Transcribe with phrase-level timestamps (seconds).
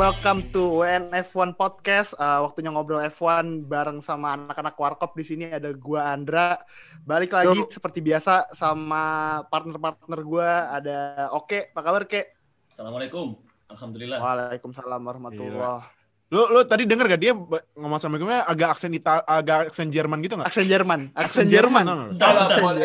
[0.00, 2.16] welcome to WNF1 Podcast.
[2.16, 6.56] Uh, waktunya ngobrol F1 bareng sama anak-anak Warkop di sini ada gua Andra.
[7.04, 7.68] Balik lagi Yo.
[7.68, 12.32] seperti biasa sama partner-partner gua ada Oke, apa kabar Ke?
[12.72, 13.36] Assalamualaikum.
[13.68, 14.24] Alhamdulillah.
[14.24, 15.84] Waalaikumsalam warahmatullah.
[16.32, 17.36] Lu lu tadi denger gak dia
[17.76, 20.48] ngomong sama gue agak aksen Ital agak aksen Jerman gitu gak?
[20.48, 21.12] Aksen Jerman.
[21.12, 22.16] Aksen Jerman.
[22.16, 22.80] Bentar, bentar, bentar,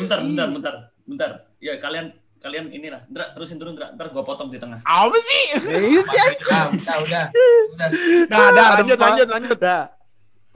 [0.00, 0.74] bentar, bentar, bentar,
[1.04, 1.30] bentar.
[1.60, 3.94] Ya kalian kalian inilah Ndra terusin dulu Ndra.
[3.98, 4.80] Ntar gue potong di tengah.
[4.86, 5.42] Apa sih?
[5.68, 7.24] Iya, udah udah udah.
[8.30, 9.58] Nah udah lanjut lanjut lanjut.
[9.58, 9.84] Dah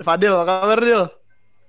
[0.00, 1.02] Fadil apa kabar Fadil?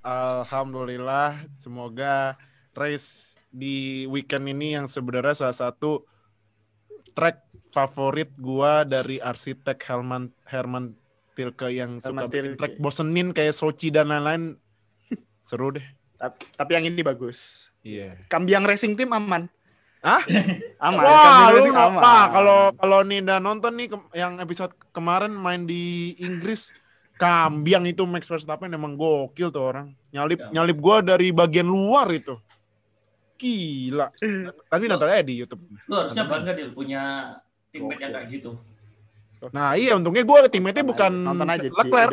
[0.04, 2.36] Alhamdulillah semoga
[2.76, 6.04] race di weekend ini yang sebenarnya salah satu
[7.14, 10.98] track favorit gua dari arsitek Herman Herman
[11.38, 12.58] Tilke yang Herman suka Tilke.
[12.58, 14.58] track bosenin kayak Sochi dan lain-lain.
[15.46, 15.84] Seru deh.
[16.18, 17.70] Tapi, tapi yang ini bagus.
[17.84, 18.16] Iya.
[18.16, 18.28] Yeah.
[18.32, 19.50] Kambiang Racing Team aman
[20.04, 20.20] Hah?
[20.84, 21.00] aman.
[21.00, 22.14] Wah, lu apa?
[22.28, 26.76] Kalau kalau Ninda nonton nih ke, yang episode kemarin main di Inggris,
[27.16, 29.96] Kambiang itu Max Verstappen emang gokil tuh orang.
[30.12, 30.60] Nyalip ya.
[30.60, 32.36] nyalip gua dari bagian luar itu.
[33.40, 34.12] Gila.
[34.68, 35.64] Tapi nonton aja di YouTube.
[35.88, 37.02] Lu harusnya bangga dia punya
[37.72, 38.52] teammate yang kayak gitu.
[39.50, 42.10] Nah iya untungnya gue teammate-nya bukan nonton aja Leclerc.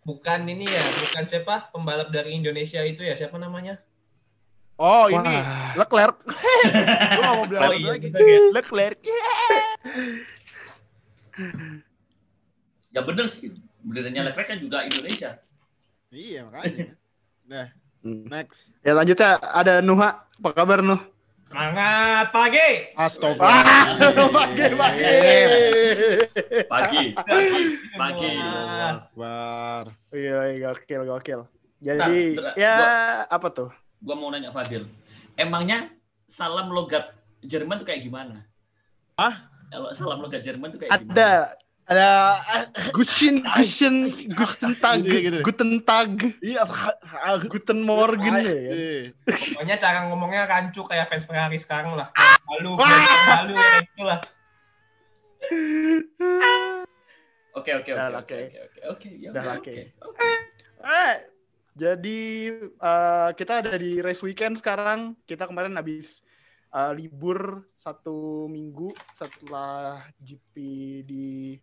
[0.00, 3.78] bukan ini ya, bukan siapa pembalap dari Indonesia itu ya, siapa namanya?
[4.80, 5.20] Oh Wah.
[5.20, 5.36] ini
[5.76, 6.16] Leclerc.
[6.24, 7.84] Gue gak mau bilang lagi.
[7.84, 8.08] lagi.
[8.48, 8.96] Leclerc.
[12.96, 13.52] ya bener sih.
[13.84, 15.36] Benernya Leclerc kan juga Indonesia.
[16.08, 16.96] Iya makanya.
[17.44, 17.68] Nah,
[18.00, 18.24] hmm.
[18.32, 18.72] next.
[18.80, 20.24] Ya lanjutnya ada Nuha.
[20.40, 20.96] Apa kabar Nuh?
[21.52, 22.96] Semangat pagi.
[22.96, 24.00] Astagfirullah.
[24.32, 25.04] pagi, pagi.
[26.64, 27.60] Pagi, pagi,
[28.00, 28.32] pagi.
[29.12, 29.92] Bar.
[30.14, 31.40] Iya, iya, gokil, gokil.
[31.82, 32.94] Jadi, Bentar, ya gua,
[33.28, 33.68] apa tuh?
[34.00, 34.88] Gua mau nanya Fadil.
[35.36, 35.92] Emangnya
[36.26, 38.44] salam logat Jerman tuh kayak gimana?
[39.16, 39.48] Ah?
[39.70, 41.14] Kalau salam logat Jerman tuh kayak ada, gimana?
[41.16, 41.30] Ada
[41.90, 42.38] ada
[42.94, 43.94] Guten Guten
[44.30, 46.10] Guten Tag gitu, Guten Tag.
[46.38, 46.62] Iya,
[47.50, 48.54] Guten Morgen ya.
[49.26, 52.14] Pokoknya cara ngomongnya rancu kayak fans Ferrari sekarang lah.
[52.46, 54.20] Malu, malu ya itu lah.
[57.58, 58.38] Oke oke oke oke
[58.70, 59.08] oke oke.
[59.34, 59.74] Udah oke.
[61.70, 62.20] Eh, jadi
[62.78, 65.14] uh, kita ada di race weekend sekarang.
[65.26, 66.22] Kita kemarin habis
[66.74, 70.54] uh, libur satu minggu setelah GP
[71.06, 71.56] di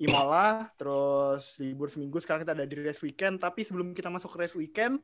[0.00, 2.18] Imola, terus libur seminggu.
[2.18, 3.38] Sekarang kita ada di race weekend.
[3.38, 4.98] Tapi sebelum kita masuk race weekend,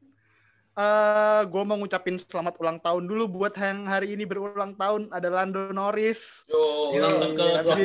[0.75, 5.28] uh, gue mau ngucapin selamat ulang tahun dulu buat yang hari ini berulang tahun ada
[5.30, 6.42] Lando Norris.
[6.50, 7.44] Yo, ulang tahun ke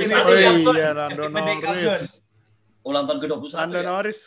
[0.09, 0.73] 21.
[0.73, 2.01] Iya, Lando Norris.
[2.83, 3.85] Ulang tahun ke 21 Lando ya?
[3.85, 4.21] Norris.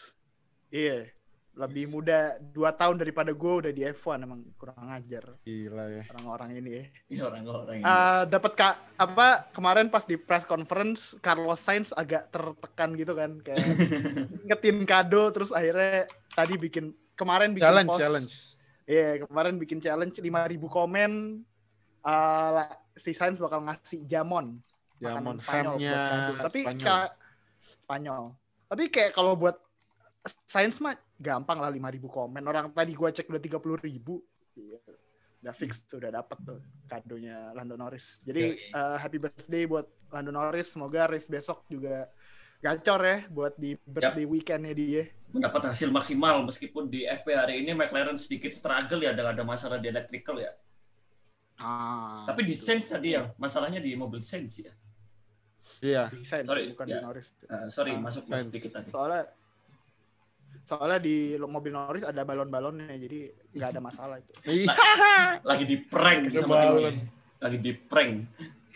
[0.71, 1.16] Iya
[1.57, 5.25] lebih muda dua tahun daripada gue udah di F1 emang kurang ajar.
[5.41, 6.05] Gila ya.
[6.13, 6.85] Orang-orang ini ya.
[7.09, 7.85] Iya orang-orang ini.
[7.89, 13.41] Uh, dapat kak apa kemarin pas di press conference Carlos Sainz agak tertekan gitu kan
[13.41, 13.65] kayak
[14.53, 16.05] ngetin kado terus akhirnya
[16.37, 18.33] tadi bikin kemarin bikin challenge post, challenge.
[18.87, 21.41] Iya, yeah, kemarin bikin challenge 5000 komen
[22.05, 22.69] uh,
[23.01, 24.61] si Sainz bakal ngasih jamon.
[25.01, 27.01] Jamon hamnya Tapi Spanyol.
[27.85, 28.23] Spanyol.
[28.69, 29.57] Tapi kayak kalau buat
[30.45, 32.43] Sainz mah gampang lah 5000 komen.
[32.45, 34.21] Orang tadi gua cek udah 30 ribu.
[34.57, 34.79] Iya.
[35.45, 36.59] Udah fix tuh, udah dapet tuh
[36.91, 38.19] kadonya Lando Norris.
[38.25, 40.73] Jadi uh, happy birthday buat Lando Norris.
[40.73, 42.09] Semoga race besok juga
[42.61, 44.33] gacor ya buat di birthday yep.
[44.33, 45.05] weekendnya dia.
[45.31, 49.77] Mendapat hasil maksimal meskipun di FP hari ini McLaren sedikit struggle ya dengan ada masalah
[49.77, 50.53] di electrical ya.
[51.61, 54.73] Ah, Tapi di sense tadi ya, masalahnya di mobil sense ya.
[55.81, 56.03] Iya.
[56.13, 57.01] Di sense, sorry, bukan ya.
[57.01, 57.29] di Norris.
[57.49, 58.89] Uh, sorry, ah, masuk sedikit tadi.
[58.93, 59.25] Soalnya
[60.67, 64.33] soalnya di mobil Norris ada balon-balonnya jadi nggak ada masalah itu.
[65.51, 66.97] Lagi di prank sama balon.
[67.37, 68.15] lagi di prank.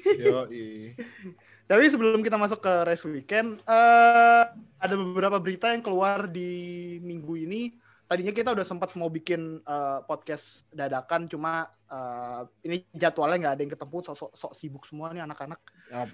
[1.70, 4.42] Tapi sebelum kita masuk ke race weekend uh,
[4.78, 7.72] ada beberapa berita yang keluar di minggu ini.
[8.10, 13.62] Tadinya kita udah sempat mau bikin uh, podcast dadakan cuma uh, ini jadwalnya nggak ada
[13.66, 15.60] yang ketemu sok, sok, sok sibuk semua nih anak-anak.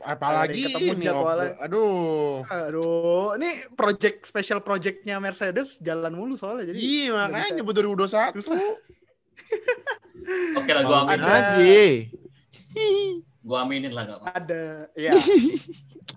[0.03, 1.55] Apalagi ketemu ini jadwalnya.
[1.63, 2.43] Aduh.
[2.49, 3.07] Aduh
[3.37, 8.41] ini project special projectnya Mercedes jalan mulu soalnya jadi iya makanya nyebut 2021
[10.59, 11.63] oke lah gua amin aja
[13.47, 14.91] gua aminin lah gak ada.
[14.99, 15.13] Ya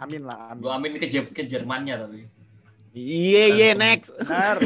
[0.03, 0.61] amin lah amin.
[0.63, 2.21] gua amin ke, ke Jermannya tapi.
[2.89, 4.09] Iya, iya, next.
[4.17, 4.57] Benar,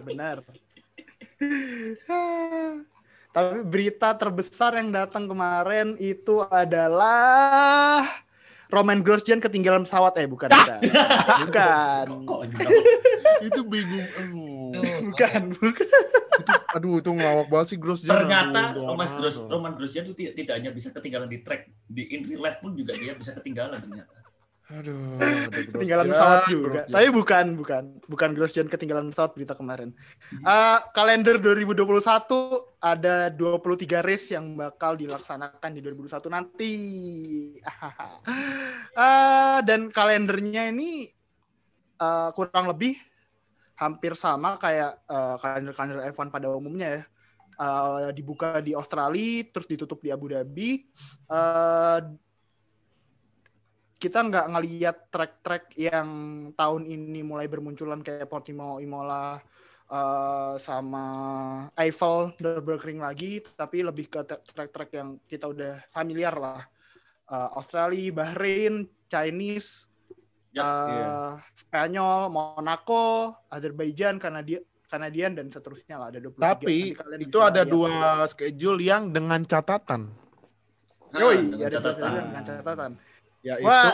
[0.00, 0.36] benar.
[3.32, 8.04] Tapi berita terbesar yang datang kemarin itu adalah
[8.68, 10.80] Roman Grosjean ketinggalan pesawat eh bukan bukan.
[11.44, 12.04] bukan.
[13.44, 14.08] itu bingung.
[14.16, 15.12] Aduh.
[15.12, 15.86] Bukan, bukan.
[16.40, 18.12] Itu, aduh itu ngelawak banget sih Grosjean.
[18.16, 19.20] Ternyata Aduh, Thomas aduh.
[19.20, 22.60] Gros, Roman Grosjean itu tidak, tidak hanya bisa ketinggalan di track, di in real life
[22.64, 24.21] pun juga dia bisa ketinggalan ternyata.
[24.72, 25.20] Aduh,
[25.76, 26.80] ketinggalan pesawat juga.
[26.88, 29.92] Tapi bukan, bukan, bukan Grosjean ketinggalan pesawat berita kemarin.
[30.32, 31.92] Eh, kalender 2021
[32.80, 36.74] ada 23 race yang bakal dilaksanakan di 2021 nanti.
[38.92, 41.08] Eh, dan kalendernya ini
[41.96, 42.92] eh, kurang lebih
[43.76, 47.02] hampir sama kayak eh, kalender-kalender F1 pada umumnya ya.
[47.52, 50.88] Eh, dibuka di Australia, terus ditutup di Abu Dhabi.
[51.28, 51.98] Eh,
[54.02, 56.08] kita nggak ngeliat track-track yang
[56.52, 59.38] tahun ini mulai bermunculan kayak Portimao, Imola,
[59.86, 61.06] eh, sama
[61.78, 66.66] Eiffel, Nürburgring lagi, tapi lebih ke tra- track-track yang kita udah familiar lah.
[67.30, 68.74] Eh, Australia, Bahrain,
[69.06, 69.86] Chinese,
[70.52, 71.12] Ya, eh, iya.
[71.56, 76.36] Spanyol, Monaco, Azerbaijan, Kanadi Kanadian dan seterusnya lah ada 23.
[76.44, 76.76] Tapi
[77.16, 80.12] itu ada dua schedule yang dengan catatan.
[81.16, 82.10] Yoi, Ah, dengan ada catatan.
[82.12, 82.90] dengan catatan.
[83.42, 83.90] Yaitu Wah,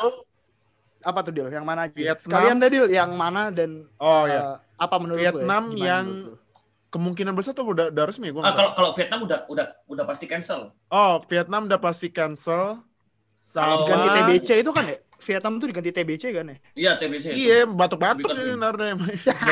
[1.00, 1.48] Apa tuh Dil?
[1.48, 1.94] Yang mana aja?
[1.94, 2.24] Vietnam.
[2.26, 5.30] Sekalian dah Dil, yang mana dan oh ya, apa menurut lu ya?
[5.30, 6.38] Vietnam Gimana yang menurut
[6.88, 10.24] kemungkinan besar tuh udah, udah resmi gua Ah, kalau kalau Vietnam udah udah udah pasti
[10.26, 10.72] cancel.
[10.88, 12.80] Oh, Vietnam udah pasti cancel.
[13.38, 14.96] Sama diganti TBC itu kan ya?
[15.18, 16.56] Vietnam tuh diganti TBC kan ya?
[16.74, 17.24] Iya TBC.
[17.30, 17.36] itu.
[17.46, 18.58] Iya, batuk-batuk ya confirm.
[18.58, 18.84] Narda.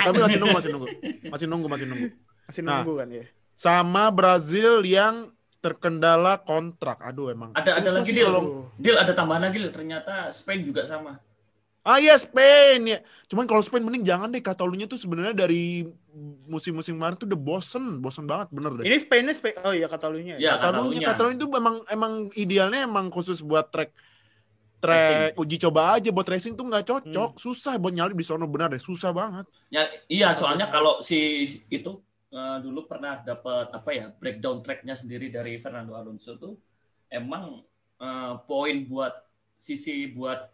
[0.02, 0.86] Tapi masih nunggu, masih nunggu.
[1.30, 2.06] Masih nunggu, masih nunggu.
[2.46, 2.82] Masih Nah.
[2.82, 3.24] nunggu kan ya?
[3.56, 5.30] Sama Brazil yang
[5.66, 7.02] terkendala kontrak.
[7.02, 7.50] Aduh emang.
[7.50, 9.74] Ada- ada lagi, kalau- Deal ada tambahan lagi loh.
[9.74, 11.18] Ternyata Spain juga sama.
[11.82, 12.98] Ah iya Spain ya.
[13.26, 15.86] Cuman kalau Spain mending jangan deh Katalunya tuh sebenarnya dari
[16.46, 18.84] musim-musim kemarin tuh udah bosen, bosen banget bener deh.
[18.86, 20.34] Ini Spain, Spain oh iya Katalunya.
[20.34, 21.06] Ya, Katalunya, Katalunya.
[21.06, 23.94] Katalunya itu emang emang idealnya emang khusus buat track
[24.76, 28.74] track uji coba aja buat racing tuh nggak cocok, susah buat nyalip di sono benar
[28.74, 29.46] deh, susah banget.
[29.70, 32.02] Ya, iya soalnya kalau si itu
[32.36, 36.54] eh, dulu pernah dapat apa ya breakdown tracknya sendiri dari Fernando Alonso tuh
[37.08, 37.64] emang
[37.96, 39.16] eh, poin buat
[39.56, 40.52] sisi buat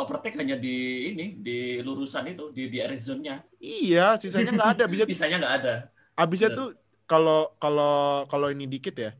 [0.00, 3.44] overtake hanya di ini di lurusan itu di di zone-nya.
[3.60, 4.84] Iya, sisanya nggak ada.
[4.88, 5.74] Bisa Sisanya nggak ada.
[6.16, 6.58] Abisnya Bener.
[6.58, 6.68] tuh
[7.04, 9.12] kalau kalau kalau ini dikit ya,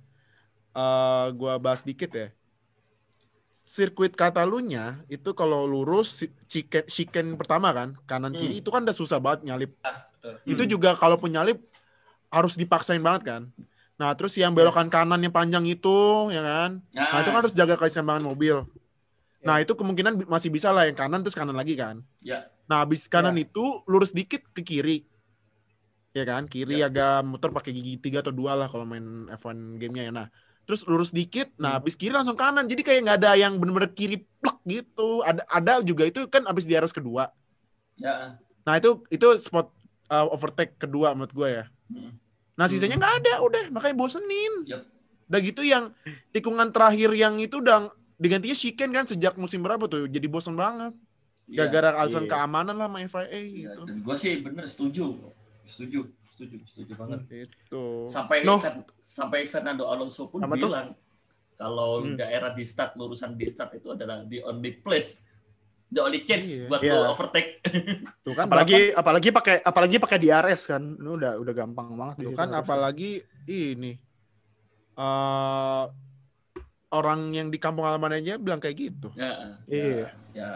[0.73, 2.33] eh gua bahas dikit ya.
[3.71, 8.63] Sirkuit Katalunya itu kalau lurus chicken chicken pertama kan kanan kiri Hmm.
[8.65, 9.71] itu kan udah susah banget nyalip.
[9.79, 10.35] betul.
[10.49, 10.71] Itu Hmm.
[10.75, 11.61] juga kalaupun nyalip
[12.31, 13.43] harus dipaksain banget kan.
[14.01, 16.71] Nah terus yang belokan kanan yang panjang itu ya kan.
[16.95, 18.65] Nah itu kan harus jaga keseimbangan mobil.
[19.45, 22.01] Nah itu kemungkinan masih bisa lah yang kanan terus kanan lagi kan.
[22.25, 22.49] Ya.
[22.71, 25.05] Nah habis kanan itu lurus dikit ke kiri.
[26.11, 30.11] Ya kan, kiri agak muter pakai gigi tiga atau dua lah kalau main F1 gamenya
[30.11, 30.13] ya.
[30.13, 30.27] Nah,
[30.67, 32.67] terus lurus dikit, nah habis kiri langsung kanan.
[32.67, 35.23] Jadi kayak nggak ada yang bener-bener kiri plek gitu.
[35.23, 37.31] Ada ada juga itu kan habis di arus kedua.
[37.95, 38.35] Ya.
[38.67, 39.71] Nah itu itu spot
[40.11, 41.65] uh, overtake kedua menurut gue ya.
[41.95, 42.19] Hmm.
[42.61, 44.69] Nah sisanya nggak ada, udah makanya bosenin.
[44.69, 44.83] Yep.
[45.33, 45.85] Udah gitu yang
[46.29, 47.89] tikungan terakhir yang itu udah
[48.21, 50.93] digantinya chicken kan sejak musim berapa tuh, jadi bosen banget.
[51.49, 51.67] Iya.
[51.67, 52.31] Gara-gara alasan iya.
[52.31, 53.41] keamanan lah sama FIA Iya,
[53.73, 53.83] gitu.
[53.89, 55.07] dan gue sih bener setuju,
[55.65, 57.21] setuju, setuju, setuju banget.
[57.49, 58.07] Itu.
[58.07, 58.45] Sampai.
[58.45, 60.53] Fer- sampai Fernando Alonso pun tuh?
[60.53, 60.93] bilang
[61.57, 62.15] kalau Hmm.
[62.17, 65.25] daerah di start lurusan di start itu adalah the only place,
[65.91, 66.67] the only chance Iya.
[66.67, 66.95] buat Iya.
[66.95, 67.51] lo overtake.
[68.25, 70.83] Tuh kan apalagi apalagi pakai apalagi pakai DRS kan.
[70.95, 72.15] Ini udah udah gampang banget.
[72.23, 73.99] Tuh kan apalagi ini
[74.95, 75.85] eh
[76.91, 79.09] orang yang di kampung halaman aja bilang kayak gitu.
[79.15, 80.11] ya, Iya.
[80.35, 80.51] ya,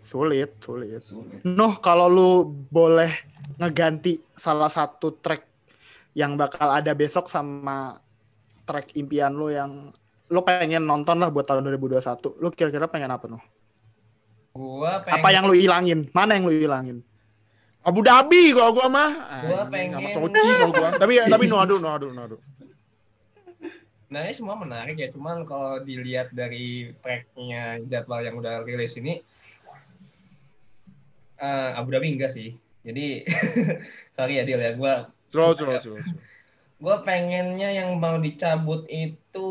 [0.00, 1.02] sulit, sulit.
[1.02, 1.42] sulit.
[1.42, 2.30] Noh, kalau lu
[2.70, 3.10] boleh
[3.58, 5.42] ngeganti salah satu track
[6.14, 7.98] yang bakal ada besok sama
[8.62, 9.90] track impian lu yang
[10.28, 12.38] lu pengen nonton lah buat tahun 2021.
[12.38, 13.42] Lu kira-kira pengen apa noh?
[14.58, 16.00] Gua pengen Apa yang lu hilangin?
[16.10, 16.98] Mana yang lu hilangin?
[17.80, 19.10] Abu Dhabi kalau gua mah.
[19.46, 20.88] Gua Anjing, sama pengen- Sochi kalau gua.
[20.98, 22.36] tapi tapi no aduh no no.
[24.08, 29.20] Nah ini semua menarik ya, cuman kalau dilihat dari tracknya jadwal yang udah rilis ini,
[31.38, 32.56] eh Abu Dhabi enggak sih.
[32.82, 33.28] Jadi
[34.16, 34.94] sorry ya Dil ya, gue
[35.28, 36.00] Slow slow slow.
[36.00, 36.24] slow.
[36.78, 39.50] gue pengennya yang mau dicabut itu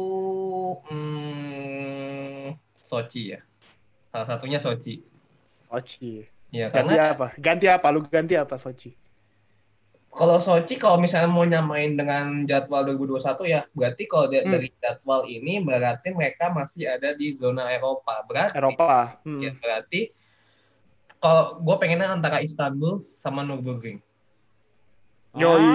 [0.90, 3.40] hmm, Sochi ya.
[4.08, 5.04] Salah satunya Sochi.
[5.66, 6.24] Sochi.
[6.48, 7.28] Ya Ganti karena apa?
[7.36, 7.88] Ganti apa?
[7.90, 8.96] Lu ganti apa Sochi?
[10.08, 14.50] kalau Sochi kalau misalnya mau nyamain dengan jadwal 2021 ya berarti kalau Hmm.
[14.50, 18.26] dari jadwal ini berarti mereka masih ada di zona Eropa.
[18.26, 19.22] Berarti Eropa.
[19.22, 19.46] Hmm.
[19.46, 20.10] Ya, berarti
[21.22, 24.02] kalau gue pengennya antara Istanbul sama Nürburgring.
[25.38, 25.70] Yoi,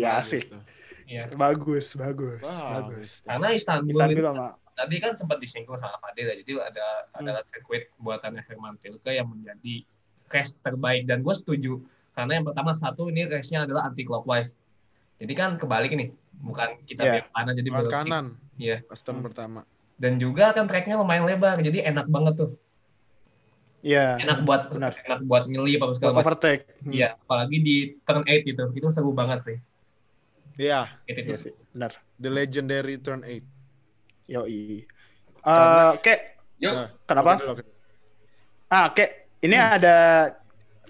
[0.00, 0.44] bagus asik.
[0.48, 0.62] tuh.
[1.04, 1.24] Ya.
[1.28, 2.48] Bagus, bagus, Bagus.
[2.48, 3.08] bagus.
[3.20, 4.46] Karena Istanbul, Istanbul itu sama
[4.78, 6.38] tadi kan sempat disinggung sama Fadil ya.
[6.38, 7.18] Jadi ada Hmm.
[7.20, 9.82] adalah sirkuit buatannya Herman Tilke yang menjadi
[10.28, 14.58] race terbaik dan gue setuju Karena yang pertama satu ini race-nya adalah anti clockwise.
[15.22, 16.10] Jadi kan kebalik nih,
[16.42, 17.12] bukan kita Iya.
[17.14, 18.24] belok kanan jadi Belok kanan.
[18.58, 18.76] Iya.
[18.82, 19.26] Turn Hmm.
[19.30, 19.60] pertama.
[19.94, 22.50] Dan juga kan tracknya lumayan lebar, jadi enak banget tuh.
[23.86, 24.18] Iya.
[24.18, 24.98] Enak buat Benar.
[24.98, 26.22] enak buat nyelip apa segala macam.
[26.26, 26.62] overtake.
[26.82, 26.90] Hmm.
[26.90, 28.64] Iya, apalagi di turn 8 gitu.
[28.74, 29.58] Itu seru banget sih.
[30.58, 31.94] Iya, Itu Iya sih, benar.
[32.18, 33.46] the legendary turn 8.
[34.28, 34.54] Yoi.
[34.78, 34.84] Eh,
[35.40, 36.20] Karena- Kek,
[36.58, 37.32] Yuk, Nah, kenapa?
[37.38, 37.62] oke, oke.
[38.68, 39.96] Ah, Kek, ini ada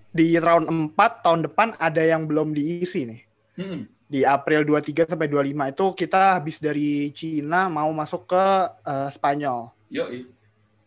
[0.08, 3.20] di round 4 tahun depan ada yang belum diisi nih.
[3.54, 8.44] hmm, Di April 23 sampai 25 itu kita habis dari Cina mau masuk ke
[8.82, 9.68] eh, Spanyol.
[9.88, 10.08] yuk,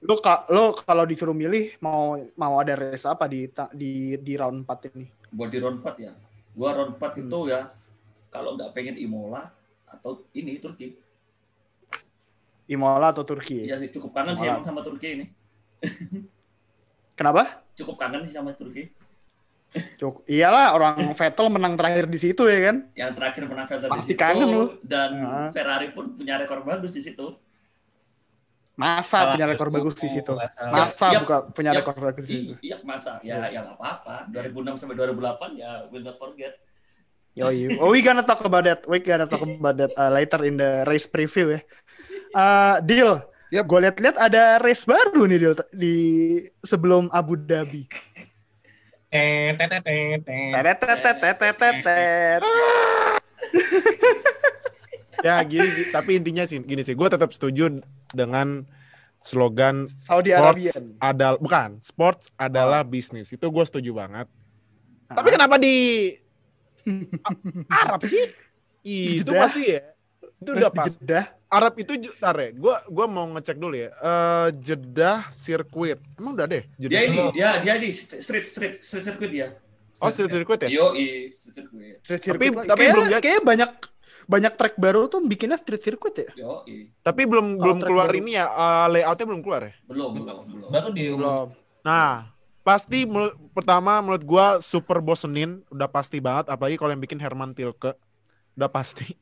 [0.02, 4.66] Lu ka, lu kalau disuruh milih mau mau ada race apa di di di round
[4.66, 5.06] 4 ini?
[5.30, 6.12] buat di round 4 ya.
[6.52, 7.22] Gua round 4 Hmm.
[7.24, 7.70] itu ya
[8.28, 9.54] kalau nggak pengen Imola
[9.86, 10.98] atau ini Turki.
[12.72, 13.68] Imola atau Turki?
[13.68, 14.56] Ya cukup kangen sih Imola.
[14.58, 15.26] emang sama Turki ini.
[17.20, 17.62] Kenapa?
[17.76, 18.88] Cukup kangen sih sama Turki.
[19.72, 22.78] Cuk, iyalah orang Vettel menang terakhir di situ ya kan?
[22.92, 24.66] Yang terakhir menang Vettel di Pasti situ kangen lu.
[24.84, 25.48] dan Nah.
[25.50, 27.40] Ferrari pun punya rekor bagus di situ.
[28.72, 30.34] Masa Salah punya rekor bagus di situ?
[30.58, 31.80] Masa Yap, buka punya yap.
[31.84, 32.54] rekor bagus di situ?
[32.58, 34.16] I- Iya masa ya ya nggak apa-apa.
[34.32, 36.56] 2006 sampai 2008 ya will not forget.
[37.32, 37.80] Yoi.
[37.80, 38.84] Oh, we gonna talk about that.
[38.84, 41.62] We gonna talk about that uh, later in the race preview ya.
[42.32, 43.20] Eh, uh, deal.
[43.52, 43.64] Yep.
[43.68, 45.96] Gue lihat-lihat ada race baru nih deal di
[46.64, 47.84] sebelum Abu Dhabi.
[55.28, 57.84] ya gini, tapi intinya sih gini sih gue tetap setuju
[58.16, 58.64] dengan
[59.22, 60.98] slogan Saudi Arabian.
[60.98, 62.90] adal bukan sports adalah oh.
[62.90, 64.28] bisnis itu gue setuju banget
[65.12, 65.16] ah.
[65.22, 66.10] tapi kenapa di
[67.86, 68.26] Arab sih
[68.82, 69.94] itu pasti ya
[70.42, 71.06] itu udah pasti
[71.52, 73.92] Arab itu ju- tar ya, gue gua mau ngecek dulu ya.
[73.92, 76.00] Eh Jeddah sirkuit.
[76.16, 76.90] Emang udah deh Jeddah.
[76.90, 79.48] Dia ini dia dia di street street street circuit dia.
[80.00, 80.70] Oh street circuit ya?
[80.72, 81.96] Yo street circuit.
[82.02, 82.66] Street Tapi- circuit.
[82.66, 83.22] tapi Kayaknya- belum jadi.
[83.22, 83.72] kayaknya banyak
[84.24, 86.30] banyak track baru tuh bikinnya street circuit ya?
[86.34, 86.64] Yo
[87.02, 88.18] Tapi belum Kalau belum keluar baru.
[88.18, 89.74] ini ya eh, layoutnya belum keluar ya.
[89.86, 90.70] belum belum belum.
[90.72, 91.48] Baru di Belum.
[91.82, 92.32] Nah,
[92.62, 97.52] pasti menurut- pertama menurut gua super bosenin, udah pasti banget apalagi kalau yang bikin Herman
[97.52, 97.92] Tilke.
[98.54, 99.20] Udah pasti.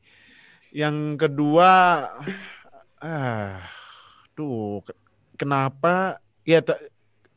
[0.70, 1.70] Yang kedua
[3.00, 3.58] ah
[4.38, 4.98] tuh ke-
[5.34, 6.22] kenapa?
[6.46, 6.62] Ya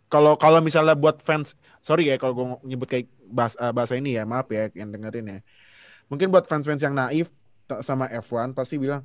[0.07, 4.23] kalau kalau misalnya buat fans sorry ya kalau gue nyebut kayak bahasa, bahasa ini ya
[4.29, 5.39] maaf ya yang dengerin ya.
[6.11, 7.31] Mungkin buat fans-fans yang naif
[7.81, 9.01] sama F1 pasti bilang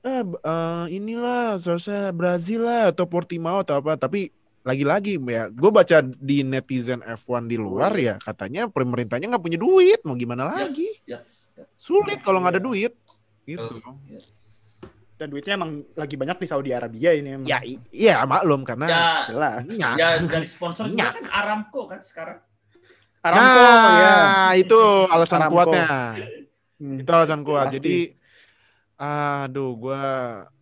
[0.00, 4.00] eh eh, inilah seharusnya Brazil lah atau Portimao atau apa.
[4.00, 4.32] Tapi
[4.64, 10.00] lagi-lagi ya gue baca di netizen F1 di luar ya katanya pemerintahnya nggak punya duit
[10.04, 10.88] mau gimana lagi?
[11.08, 12.92] Yes, yes, sulit kalau nggak ada duit
[13.48, 14.36] gitu yes.
[15.14, 17.42] Dan duitnya emang lagi banyak di Saudi Arabia ini emang.
[17.44, 17.58] ya
[17.90, 19.62] iya maklum karena Ya Jelas.
[19.96, 22.38] ya dari sponsor juga kan Aramco kan sekarang.
[23.18, 24.14] Aramco nah, ya.
[24.54, 24.78] itu
[25.08, 25.54] alasan Aramco.
[25.58, 25.86] kuatnya
[26.76, 26.94] Hmm.
[26.96, 27.76] itu alasan kuat Pasti.
[27.76, 27.96] jadi
[28.96, 30.02] aduh gua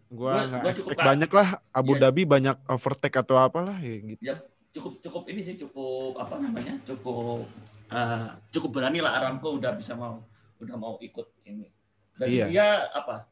[0.07, 2.01] gua Gua- nggak cukup banyak lah Abu Iya.
[2.03, 4.35] Dhabi banyak overtake atau apalah ya gitu Ya
[4.73, 7.45] cukup cukup ini sih cukup apa namanya cukup
[7.87, 10.25] eh, cukup berani lah Aramco udah bisa mau
[10.57, 11.69] udah mau ikut ini.
[12.17, 12.47] Dan Iya.
[12.49, 13.29] dia apa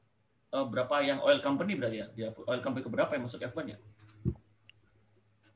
[0.50, 2.07] eh, berapa yang oil company berarti ya?
[2.11, 3.79] Dia oil company keberapa yang masuk F1 ya?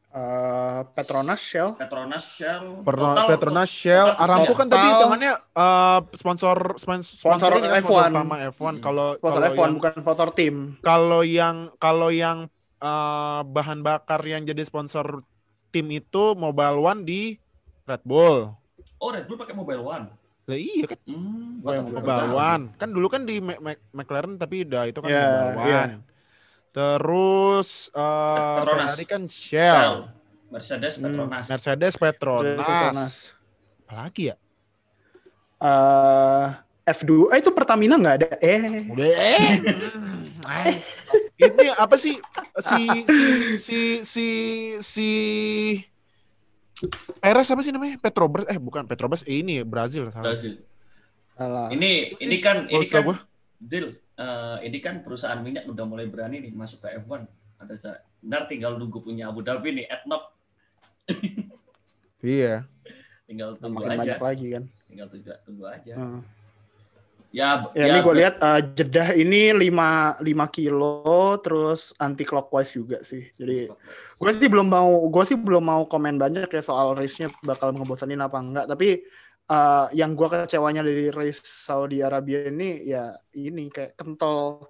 [0.09, 1.77] Eh, Petronas, Shell.
[1.77, 7.15] Petronas, Shell, Perno- total- Petronas, Shell, total- Aramco kan total- tapi hitungannya eh, sponsor sponsor,
[7.21, 8.11] Sponsor ini kan, sponsor F1.
[8.11, 8.81] utama F1 Hmm.
[8.81, 10.55] kalau Sponsor kalau F1 yang bukan sponsor tim.
[10.81, 12.39] kalau yang kalau yang
[12.79, 15.21] eh, bahan bakar yang jadi sponsor
[15.69, 17.37] tim itu Mobile One di
[17.85, 18.49] Red Bull.
[18.97, 20.09] Oh Red Bull pakai Mobile One.
[20.49, 22.33] Lah iya kan Hmm, Oh, tahu.
[22.33, 22.65] One.
[22.75, 25.67] Kan dulu kan di Mac- Mac- McLaren tapi udah itu kan Mobile One.
[25.69, 25.83] iya.
[26.73, 28.89] Terus eh, Petronas.
[28.89, 29.95] Ferrari kan Shell, Shell,
[30.49, 31.47] Mercedes, Hmm, Petronas.
[31.47, 32.57] Mercedes Petronas.
[32.57, 33.13] Petronas.
[33.85, 34.37] Apalagi ya?
[35.59, 36.47] Eh,
[36.89, 38.29] F2, eh itu Pertamina nggak ada.
[38.41, 39.53] Eh, Udah eh.
[40.65, 40.77] Eh.
[41.37, 42.17] Ini apa sih
[42.59, 43.29] si si
[43.59, 44.29] si si
[44.81, 45.09] si
[47.19, 47.99] Perez apa sih namanya?
[47.99, 50.31] Petrobras eh bukan Petrobras eh, ini Brazil salah.
[50.31, 50.63] Brazil.
[51.35, 51.67] salah.
[51.75, 53.17] Ini ini kan ini kan gua.
[53.59, 53.99] deal.
[54.19, 57.27] Eh, ini kan perusahaan minyak udah mulai berani nih masuk ke F1.
[57.59, 60.23] Ada benar tinggal nunggu punya Abu Dhabi nih, ADNOC
[62.19, 62.67] Iya.
[63.31, 63.99] tinggal tunggu Makin aja.
[64.03, 64.65] banyak lagi kan.
[64.91, 65.95] Tinggal tunggu, tunggu aja.
[65.95, 66.21] Hmm.
[67.29, 73.05] Ya, Ya, ini gue lihat eh, Jeddah ini 5 5 kilo terus anti clockwise juga
[73.05, 73.29] sih.
[73.37, 73.69] Jadi
[74.17, 78.25] gue sih belum mau gue sih belum mau komen banyak ya soal race-nya bakal ngebosanin
[78.25, 78.65] apa enggak.
[78.65, 79.05] Tapi
[79.45, 84.65] eh, yang gue kecewanya dari race Saudi Arabia ini ya ini kayak kental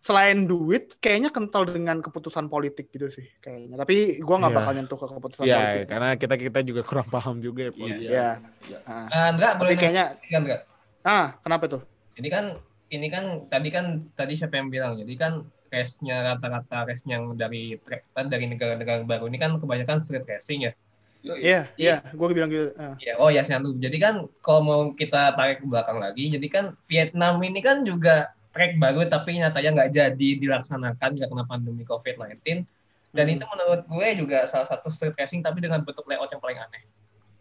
[0.00, 3.76] selain duit kayaknya kental dengan keputusan politik gitu sih kayaknya.
[3.78, 4.58] Tapi gua nggak Iya.
[4.64, 5.84] bakal nyentuh ke keputusan Iya, politik.
[5.92, 7.70] karena kita kita juga kurang paham juga ya.
[7.70, 8.08] Iya, politik.
[8.08, 8.28] Iya.
[8.66, 8.78] iya.
[8.88, 9.06] Ah.
[9.12, 10.60] Nah, enggak boleh Tapi kayaknya enggak.
[11.04, 11.82] ah kenapa tuh?
[12.20, 12.44] Jadi kan
[12.92, 15.32] ini kan tadi kan tadi siapa yang bilang jadi kan
[15.72, 20.68] race-nya rata-rata race yang dari track kan dari negara-negara baru ini kan kebanyakan street racing
[20.68, 20.72] ya.
[21.20, 22.72] Iya, iya, gua bilang gitu.
[23.00, 23.76] Ya, oh ya Siantu.
[23.76, 28.32] Jadi kan kalau mau kita tarik ke belakang lagi, jadi kan Vietnam ini kan juga
[28.56, 32.64] track baru tapi nyatanya nggak jadi dilaksanakan kena pandemi COVID-19.
[33.10, 33.34] Dan Hmm.
[33.36, 36.82] itu menurut gue juga salah satu street racing tapi dengan bentuk layout yang paling aneh.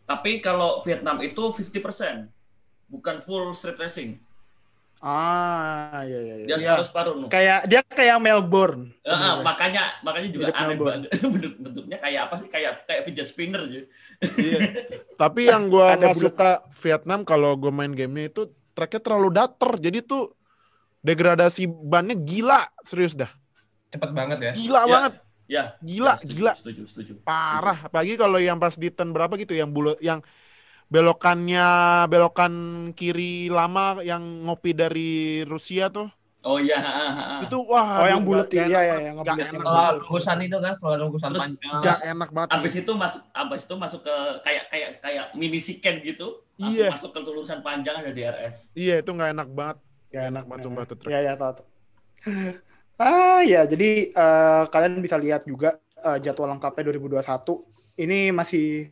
[0.10, 2.28] Tapi kalau Vietnam itu 50%,
[2.90, 4.18] bukan full street racing.
[5.00, 6.46] Ah, iya iya iya.
[6.46, 6.64] Dia Iya.
[6.76, 7.14] separuh-separuh.
[7.16, 7.26] nu.
[7.28, 8.84] Kayak dia kayak Melbourne.
[9.02, 9.44] Ah, sebenarnya.
[9.44, 11.02] makanya makanya juga Mirip aneh Melbourne.
[11.08, 13.86] banget bentuk bentuknya kayak apa sih kayak kayak fidget spinner gitu.
[14.36, 14.60] Iya.
[15.22, 16.26] Tapi yang gua Ada nggak bulat.
[16.26, 18.42] suka Vietnam kalau gue main gamenya itu
[18.72, 19.72] tracknya terlalu dater.
[19.78, 20.24] Jadi tuh
[21.00, 23.32] degradasi bannya gila, serius dah.
[23.90, 24.52] Cepet banget ya.
[24.54, 25.14] Gila Ya, banget,
[25.50, 26.54] Ya, gila, ya, setuju, gila.
[26.54, 27.12] Setuju, setuju.
[27.24, 27.82] Parah.
[27.82, 30.22] Apalagi kalau yang pas di turn berapa gitu yang bulu yang
[30.90, 31.68] belokannya
[32.10, 32.54] belokan
[32.94, 35.10] kiri lama yang ngopi dari
[35.46, 36.10] Rusia tuh.
[36.40, 36.80] Oh iya.
[37.44, 39.00] Itu wah Oh, yang bulat iya iya banget.
[39.04, 39.38] yang ngebulat.
[39.38, 41.80] enak Setelah lungkusan itu kan setelah lungkusan Terus panjang.
[41.84, 42.50] Nggak enak banget.
[42.56, 46.28] Abis itu masuk abis itu masuk ke kayak kayak kayak mini siken gitu.
[46.56, 46.92] Langsung Iya.
[46.96, 48.72] masuk ke lulusan panjang ada DRS.
[48.72, 49.78] Iya, itu nggak enak banget.
[50.10, 50.98] Gak enak banget sumpah tuh.
[51.06, 51.54] Iya ya tahu.
[53.00, 57.64] Ah ya, jadi eh, kalian bisa lihat juga eh, jadwal lengkapnya 2021.
[57.96, 58.92] Ini masih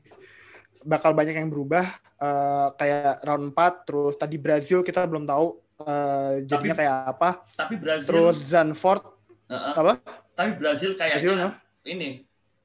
[0.82, 1.86] bakal banyak yang berubah
[2.18, 5.48] eh, kayak round 4 terus tadi Brazil kita belum tahu
[5.80, 7.30] eh, jadinya Tapi- kayak apa.
[7.54, 9.04] Tapi Brazil Terus Zandvoort
[9.48, 9.74] Heeh.
[9.74, 9.94] apa?
[10.34, 11.50] tapi Brazil kayaknya Brazil, no?
[11.84, 12.10] ini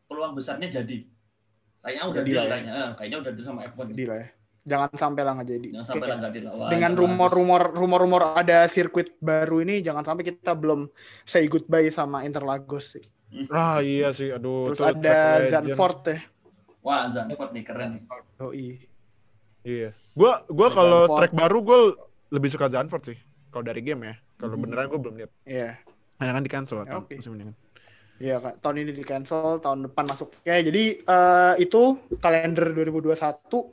[0.04, 1.08] peluang besarnya jadi.
[1.80, 2.50] Kayaknya udah Jadi deal ya.
[2.52, 2.72] kayaknya.
[2.72, 3.84] Eh, kayaknya udah deal sama F1.
[3.90, 4.28] Jadi lah ya.
[4.62, 5.68] Jangan sampai lah nggak jadi.
[5.74, 6.68] Jangan sampai Kayak lah nggak dilawan.
[6.70, 10.86] dengan rumor-rumor rumor-rumor ada sirkuit baru ini jangan sampai kita belum
[11.24, 13.04] say goodbye sama Interlagos sih.
[13.48, 14.70] Ah iya sih, aduh.
[14.70, 15.48] Terus ada.
[15.48, 16.18] Zandvoort ya.
[16.82, 18.02] Wah, Zandvoort nih keren nih.
[18.36, 18.68] Doi.
[19.62, 19.90] Iya.
[20.12, 21.78] Gua gua Ada kalau track baru gue
[22.30, 23.18] lebih suka Zandvoort sih.
[23.48, 24.14] Kalau dari game ya.
[24.36, 24.62] Kalau Hmm.
[24.66, 25.30] beneran gue belum lihat.
[25.46, 25.78] Iya.
[26.18, 27.56] Karena kan di cancel Ya, tahun musim ini kan.
[28.22, 28.54] Iya, Kak.
[28.62, 30.30] tahun ini di cancel, tahun depan masuk.
[30.42, 31.82] Ya, jadi eh, itu
[32.18, 33.70] kalender 2021.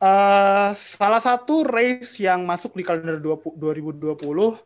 [0.00, 4.56] Eh salah satu race yang masuk di kalender 20 2020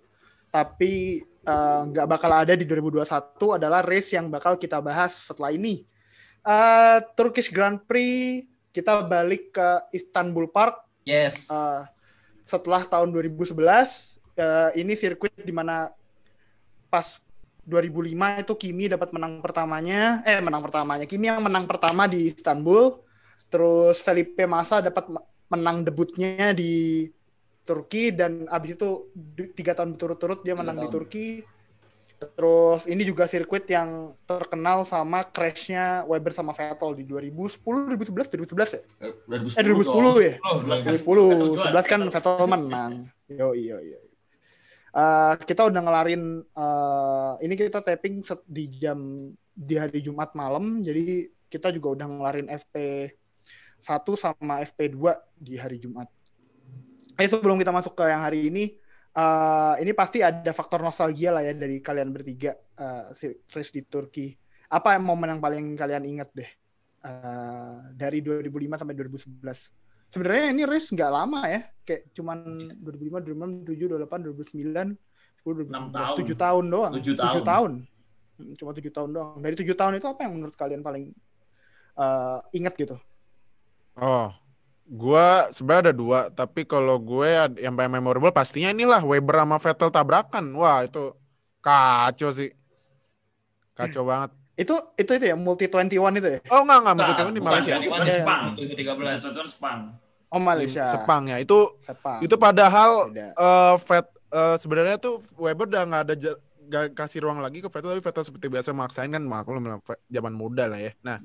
[0.49, 5.83] tapi eh, nggak bakal ada di 2021 adalah race yang bakal kita bahas setelah ini.
[6.45, 11.53] Eh Turkish Grand Prix kita balik ke Istanbul Park Yes.
[11.53, 11.83] Eh,
[12.45, 13.57] setelah tahun 2011
[14.37, 15.93] eh, ini sirkuit di mana
[16.89, 17.21] pas
[17.65, 23.01] 2005 itu Kimi dapat menang pertamanya eh menang pertamanya Kimi yang menang pertama di Istanbul
[23.49, 27.09] terus Felipe Massa dapat me- menang debutnya di
[27.65, 29.09] Turki dan abis itu
[29.57, 30.93] tiga tahun berturut-turut dia menang di.
[30.93, 31.27] Turki
[32.17, 38.79] terus ini juga sirkuit yang terkenal sama crashnya Weber sama Vettel di 2010 2011 2011
[38.79, 39.59] ya Eh, 2010.
[39.59, 40.91] eh 2010 ya Oh, 11 kan.
[40.95, 42.01] 2010, Vettel 11 kan.
[42.09, 42.93] Vettel menang.
[43.27, 43.99] Yo yo yo.
[44.95, 48.99] Eh, kita udah ngelarin eh, ini kita taping di jam
[49.51, 52.75] di hari Jumat malam, jadi kita juga udah ngelarin FP
[53.79, 56.07] 1 sama FP 2 di hari Jumat.
[57.15, 58.75] Eh sebelum kita masuk ke yang hari ini,
[59.15, 63.83] eh, ini pasti ada faktor nostalgia lah ya dari kalian bertiga eh, si- race di
[63.83, 64.35] Turki.
[64.69, 66.51] Apa yang momen yang paling kalian ingat deh
[67.01, 69.83] eh, dari 2005 sampai 2011?
[70.05, 72.39] sebenarnya ini race nggak lama ya kayak cuman
[72.79, 74.95] 2005 2006 2007 2008 2009
[75.43, 76.17] 10 Enam 2011 tahun.
[76.23, 77.43] 7 tahun doang Tujuh 7 tahun.
[77.45, 77.73] tahun
[78.35, 81.11] Hmm, cuma 7 tahun doang dari 7 tahun itu apa yang menurut kalian paling
[81.99, 82.95] eh, ingat gitu
[83.95, 84.27] Oh,
[84.85, 89.91] gua sebenarnya ada dua, tapi kalau gue yang paling memorable pastinya inilah Weber sama Vettel
[89.91, 90.45] tabrakan.
[90.53, 91.13] Wah, itu
[91.59, 92.53] kacau sih.
[93.75, 94.31] Kacau banget.
[94.55, 97.75] itu itu itu ya multi 21 itu ya Oh, enggak enggak betul ini bukan, Malaysia.
[97.75, 98.15] Itu kan Iya.
[98.23, 98.43] Spang.
[98.55, 99.19] 2013.
[99.27, 99.79] Itu Spang.
[100.31, 101.37] oh Malaysia Sepang ya.
[101.43, 103.35] Itu Sepang itu padahal Beda.
[103.35, 106.15] eh Vet eh, sebenarnya tuh Weber udah nggak ada
[106.65, 109.59] nggak kasih ruang lagi ke Vettel tapi Vettel seperti biasa maksain kan maklum
[110.07, 110.95] zaman muda lah ya.
[111.03, 111.19] Nah,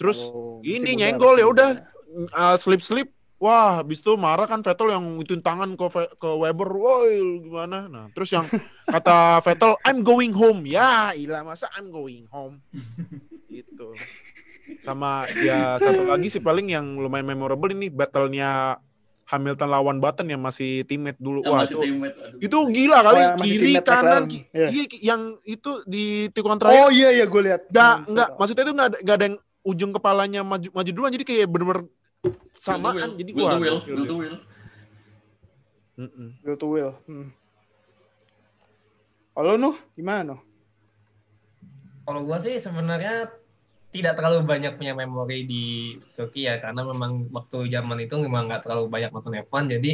[0.00, 1.68] terus Oh, ini nyenggol ya udah
[2.10, 2.56] muda.
[2.56, 6.70] slip slip wah habis itu marah kan Vettel yang ituin tangan ke Ve- ke Weber
[6.70, 8.44] woi gimana nah terus yang
[8.84, 12.60] kata Vettel I'm going home ya ilah masa I'm going home
[13.50, 13.96] itu
[14.78, 18.78] sama ya satu lagi sih paling yang lumayan memorable ini battle-nya
[19.24, 22.16] Hamilton lawan Button yang masih teammate dulu wah masih itu teammate.
[22.18, 22.38] Aduh.
[22.40, 24.24] itu gila kali Oh, kiri kanan McLaren.
[24.26, 24.68] ki- Iya.
[24.68, 28.62] iya, yang itu di tikungan terakhir oh iya iya gue lihat nggak Hmm, nggak maksudnya
[28.62, 31.82] itu nggak ada, nggak ada yang ujung kepalanya maju maju duluan jadi kayak bener-bener
[32.60, 33.12] samaan will.
[33.16, 33.78] jadi will wah to will.
[33.88, 34.36] Will to will.
[36.44, 37.28] Will to will Hmm.
[39.30, 40.40] Kalau Nuh, gimana Nuh?
[42.04, 43.30] Kalau gua sih sebenarnya
[43.90, 45.64] tidak terlalu banyak punya memori di
[46.14, 49.92] Turki ya karena memang waktu zaman itu memang nggak terlalu banyak nonton F1 jadi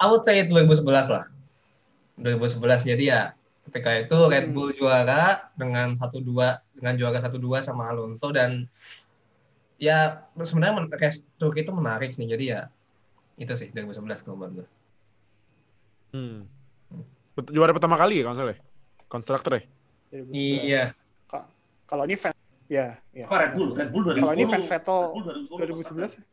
[0.00, 1.30] I would say 2011 lah
[2.18, 3.22] 2011 jadi ya
[3.70, 4.54] ketika itu Red Hmm.
[4.58, 8.66] Bull juara dengan satu dua dengan juara satu dua sama Alonso dan
[9.80, 12.60] ya sebenarnya men- race Turki itu menarik sih jadi ya
[13.40, 14.66] itu sih 2011 kalau menurut gue.
[16.12, 16.44] Hmm.
[17.32, 18.60] Bet- Juara pertama kali ya kalau salah ya?
[19.08, 19.62] Konstruktor ya?
[20.12, 20.36] 2011.
[20.68, 20.84] Iya.
[21.24, 21.48] Ka-
[21.88, 22.36] Kalau ini fan,
[22.68, 23.24] ya, ya.
[23.24, 23.70] Apa Red Bull?
[23.72, 24.20] Red Bull 2010.
[24.20, 26.12] Kalau ini fans Vettel Red Bull 2010.
[26.12, 26.28] 2010.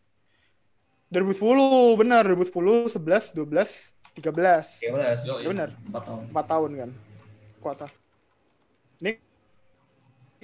[1.07, 3.71] 2010 benar 2010 11 12
[4.19, 5.15] 13 Ya udah.
[5.23, 5.69] Yo, Iya, benar.
[5.87, 6.21] 4 tahun.
[6.35, 6.89] 4 tahun kan
[7.57, 7.87] kuota
[8.99, 9.11] ini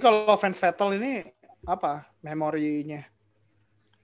[0.00, 1.12] kalau fans Vettel ini
[1.64, 3.02] apa memorinya?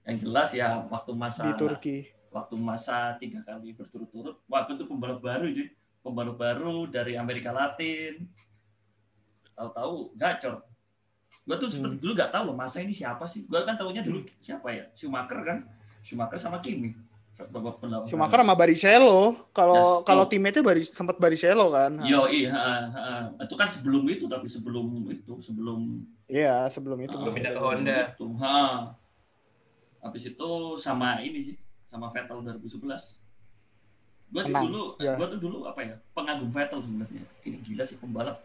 [0.03, 1.97] Yang jelas ya waktu masa di Turki.
[2.31, 5.69] waktu masa tiga kali berturut-turut waktu itu pembalap baru jadi
[6.01, 8.25] pembalap baru dari Amerika Latin.
[9.53, 10.63] Tahu-tahu gacor.
[11.41, 11.97] Gue tuh Hmm.
[11.97, 13.45] dulu gak tahu loh masa ini siapa sih?
[13.45, 14.85] Gue kan tahunya dulu siapa ya?
[14.93, 15.59] Schumacher kan?
[16.01, 16.93] Schumacher sama Kimi
[17.49, 20.05] babak pendapat Schumacher sama Barrichello kalau Yes.
[20.05, 20.29] kalau Oh.
[20.29, 22.91] timnya itu Bari, sempat Barrichello kan Yo, iya,
[23.39, 27.65] itu kan sebelum itu tapi sebelum itu sebelum iya sebelum itu masih pindah ke ada.
[27.65, 27.99] Honda.
[28.13, 28.59] itu, ha.
[30.01, 33.21] Habis itu sama ini sih, sama Vettel 2011.
[34.31, 35.13] Gue tuh dulu, ya.
[35.13, 37.21] gua tuh dulu apa ya, pengagum Vettel sebenarnya.
[37.43, 38.41] Ini gila sih pembalap.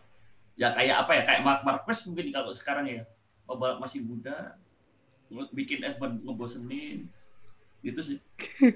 [0.53, 3.07] Ya kayak apa ya, kayak Mark Marquez mungkin kalau sekarang ya,
[3.49, 4.59] pembalap masih muda,
[5.55, 7.07] bikin F1 ngebosenin,
[7.87, 8.19] gitu sih.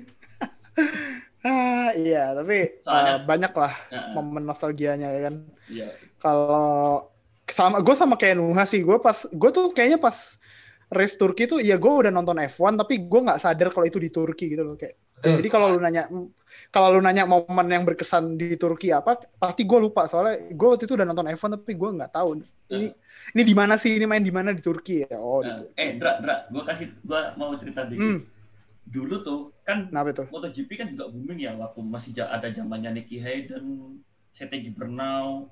[1.41, 5.35] ah iya tapi Soalnya- uh, banyak lah Ya, momen nostalgianya ya kan
[5.69, 5.89] ya.
[6.21, 7.09] kalau
[7.49, 10.37] sama gue sama kayak Nuha sih gue pas gue tuh kayaknya pas
[10.89, 14.09] race Turki tuh ya gue udah nonton F1 tapi gue nggak sadar kalau itu di
[14.09, 15.37] Turki gitu loh kayak Betul.
[15.41, 16.09] jadi kalau lu nanya
[16.69, 20.85] kalau lu nanya momen yang berkesan di Turki apa pasti gue lupa soalnya gue waktu
[20.85, 22.29] itu udah nonton F1 tapi gue nggak tahu
[22.71, 22.89] ini
[23.33, 25.73] ini di mana sih ini main di mana di Turki ya oh di Nah, Turki.
[25.75, 28.01] eh, Dra, Dra, gue kasih, gue mau cerita dikit.
[28.01, 28.19] hmm,
[28.91, 33.23] Dulu tuh kan kenapa itu MotoGP kan juga booming ya waktu masih ada zamannya Nicky
[33.23, 33.97] Hayden,
[34.35, 35.47] Setegi Bernal,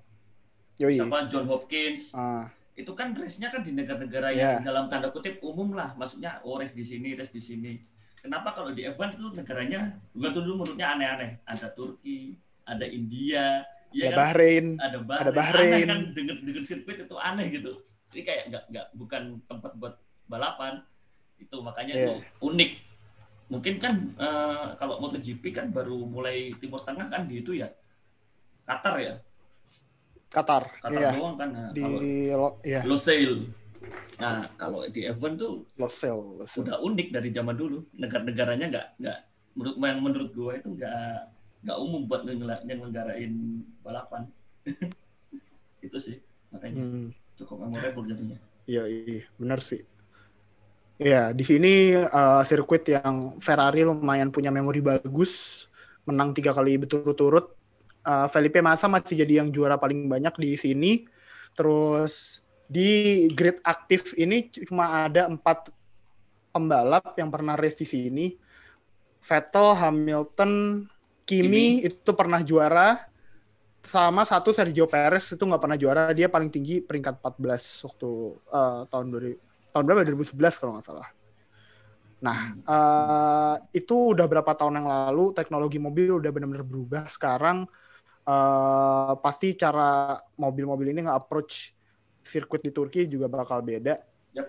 [0.74, 2.10] yoi siapa John Hopkins.
[2.18, 4.62] ah Itu kan race-nya kan di negara-negara Iya.
[4.62, 7.74] yang dalam tanda kutip umum lah, maksudnya oh race di sini, race di sini.
[8.18, 11.38] Kenapa kalau di F1 itu negaranya tuh dulu menurutnya aneh-aneh.
[11.42, 14.18] Ada Turki, ada India, ada ya kan?
[14.18, 15.22] Bahrain Ada Bahrain.
[15.22, 15.70] ada Bahrain.
[15.74, 17.82] Aneh kan denger sirkuit itu aneh gitu.
[18.10, 19.94] Jadi kayak nggak nggak bukan tempat buat
[20.26, 20.82] balapan.
[21.38, 22.06] Itu makanya Iya.
[22.10, 22.18] tuh
[22.50, 22.70] unik.
[23.48, 27.68] Mungkin kan eh, kalau MotoGP kan baru mulai Timur Tengah kan di itu ya.
[28.68, 29.14] Qatar ya.
[30.28, 31.48] Qatar Qatar iya doang kan.
[31.48, 31.98] Nah, di kalau
[32.36, 33.48] Lo- ya Losail.
[34.20, 36.68] Nah, kalau di F1 tuh Losail Losail.
[36.68, 37.88] udah unik dari zaman dulu.
[37.96, 39.18] Negara-negaranya nggak nggak
[39.56, 41.16] menurut yang menurut gua itu nggak
[41.64, 42.22] nggak umum buat
[42.68, 43.32] nyelenggarain
[43.80, 44.28] balapan.
[45.86, 46.16] itu sih
[46.52, 47.08] makanya Hmm.
[47.40, 48.36] cukup memorable jadinya.
[48.68, 49.80] Iya, iya, benar sih.
[50.98, 55.64] Iya, di sini eh, sirkuit yang Ferrari lumayan punya memori bagus,
[56.02, 57.54] menang tiga kali berturut-turut.
[58.02, 61.06] Eh, Felipe Massa masih jadi yang juara paling banyak di sini.
[61.54, 65.70] Terus di grid aktif ini cuma ada empat
[66.50, 68.26] pembalap yang pernah race di sini.
[69.22, 70.82] Vettel, Hamilton,
[71.22, 73.06] Kimi itu pernah juara.
[73.86, 76.10] Sama satu Sergio Perez itu nggak pernah juara.
[76.10, 78.10] Dia paling tinggi peringkat 14 waktu
[78.50, 79.47] eh, tahun 2000
[79.78, 80.02] tahun berapa?
[80.10, 81.08] 2011 kalau nggak salah.
[82.18, 87.02] Nah, eh, itu udah berapa tahun yang lalu teknologi mobil udah benar-benar berubah.
[87.06, 87.64] Sekarang
[88.26, 91.78] eh, pasti cara mobil-mobil ini nge-approach
[92.26, 93.96] sirkuit di Turki juga bakal beda.
[94.34, 94.46] Yap.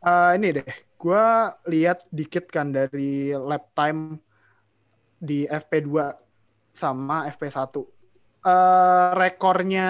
[0.00, 1.24] Eh, ini deh, gue
[1.68, 4.16] lihat dikit kan dari lap time
[5.20, 6.16] di FP2
[6.72, 7.84] sama FP1.
[8.40, 9.88] Eh, rekornya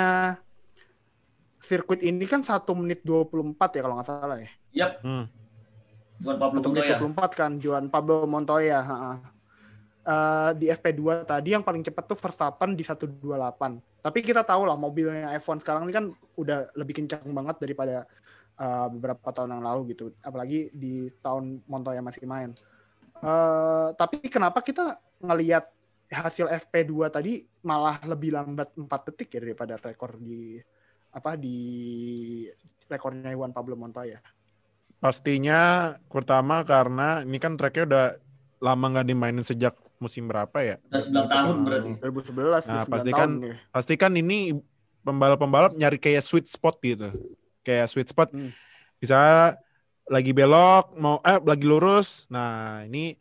[1.62, 4.50] sirkuit ini kan 1 menit 24 ya kalau nggak salah ya.
[4.70, 5.26] Yap, Hmm.
[6.20, 6.98] Juan Pablo 1 menit Montoya.
[7.00, 8.80] 24 kan Juan Pablo Montoya.
[10.00, 13.80] Eh, di FP2 tadi yang paling cepat tuh Verstappen di 128.
[14.00, 16.08] Tapi kita tahu lah mobilnya F1 sekarang ini kan
[16.40, 18.04] udah lebih kencang banget daripada
[18.60, 20.12] eh, beberapa tahun yang lalu gitu.
[20.20, 22.52] Apalagi di tahun Montoya masih main.
[23.20, 25.68] Eh, tapi kenapa kita ngelihat
[26.10, 30.58] hasil FP2 tadi malah lebih lambat 4 detik ya daripada rekor di
[31.12, 31.56] apa di
[32.88, 34.18] rekornya Juan Pablo Montoya.
[35.00, 35.60] Pastinya
[36.12, 38.06] pertama karena ini kan tracknya udah
[38.60, 40.76] lama nggak dimainin sejak musim berapa ya?
[40.92, 41.90] Udah 9 tahun berarti.
[42.04, 43.54] 2011 Nah, 9 pasti tahun kan ya.
[43.72, 44.38] Pasti kan ini
[45.00, 47.08] pembalap-pembalap nyari kayak sweet spot gitu.
[47.64, 48.28] Kayak sweet spot.
[48.28, 48.52] Hmm.
[49.00, 49.16] Bisa
[50.04, 52.28] lagi belok, mau eh lagi lurus.
[52.28, 53.16] Nah, ini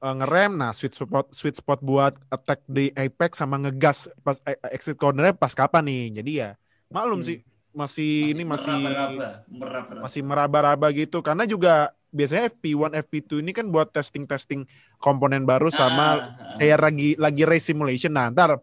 [0.00, 4.58] eh, ngerem, nah sweet spot sweet spot buat attack di apex sama ngegas pas eh,
[4.74, 6.04] exit cornernya pas kapan nih.
[6.18, 6.50] Jadi ya
[6.90, 7.28] maklum Hmm.
[7.30, 7.38] sih
[7.70, 10.00] masih, ini masih meraba-raba, meraba-raba.
[10.02, 11.74] masih meraba-raba gitu karena juga
[12.10, 14.66] biasanya FP1 FP2 ini kan buat testing-testing
[14.98, 16.56] komponen baru sama Ah, ah.
[16.58, 18.10] kayak lagi lagi race simulation.
[18.10, 18.58] Nah, ntar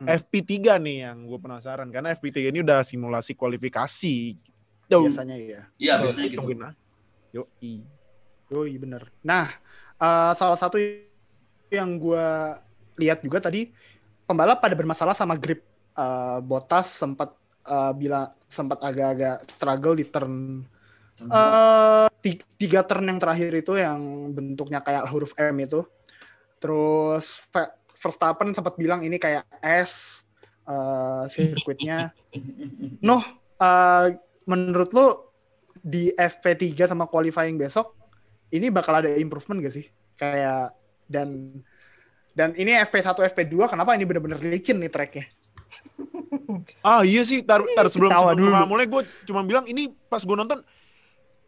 [0.00, 0.08] Hmm.
[0.08, 4.32] FP3 nih yang gue penasaran karena FP3 ini udah simulasi kualifikasi.
[4.88, 5.60] Tuh, Biasanya iya.
[5.76, 6.40] Iya, biasanya gitu.
[6.40, 6.72] tungguin lah.
[7.36, 7.84] Yoi.
[8.48, 9.12] Yoi bener.
[9.20, 9.44] Nah,
[9.94, 10.80] eh, salah satu
[11.68, 12.26] yang gue
[12.96, 13.68] lihat juga tadi
[14.24, 15.60] pembalap pada bermasalah sama grip.
[15.92, 20.34] Eh, Botas sempat eh, bila sempat agak-agak struggle di turn
[22.22, 25.84] ti- tiga turn yang terakhir itu yang bentuknya kayak huruf M itu.
[26.60, 30.24] Terus Ve- Verstappen sempat bilang ini kayak S
[30.68, 32.12] eh, sirkuitnya.
[33.08, 33.22] Noh,
[33.60, 34.06] eh,
[34.48, 35.06] menurut lo
[35.80, 37.96] di FP3 sama qualifying besok
[38.52, 39.86] ini bakal ada improvement gak sih?
[40.18, 40.74] Kayak
[41.08, 41.60] dan
[42.34, 45.26] dan ini FP1 FP2 kenapa ini bener-bener licin nih tracknya?
[46.80, 48.66] Ah iya sih, tar, tar sebelum Ketawa sebelum dulu.
[48.66, 50.60] mulai gue cuma bilang ini pas gue nonton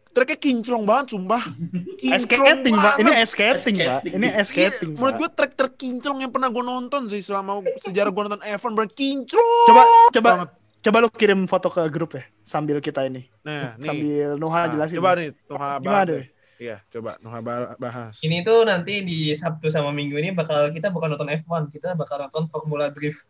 [0.09, 1.41] tracknya kinclong banget sumpah.
[2.23, 2.95] Skating, Pak.
[2.97, 4.01] Ini skating, Pak.
[4.07, 8.41] Ini skating, menurut gue track terkinclong yang pernah gue nonton sih selama sejarah gue nonton
[8.43, 9.65] F1 berarti kinclong.
[9.65, 10.49] Coba coba banget.
[10.83, 13.25] coba lu kirim foto ke grup ya sambil kita ini.
[13.41, 13.87] Nah, nih.
[13.87, 14.95] Sambil Noha Nah, jelasin.
[14.95, 16.07] coba nih, Gimana bahas.
[16.07, 16.25] deh?
[16.53, 18.15] Iya, coba Noha ba- bahas.
[18.19, 22.21] Ini tuh nanti di Sabtu sama Minggu ini bakal kita bukan nonton F1, kita bakal
[22.21, 23.25] nonton Formula Drift.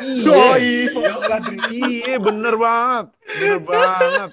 [0.00, 0.88] Yoi.
[1.68, 3.06] Iya, bener banget.
[3.36, 4.30] Bener banget.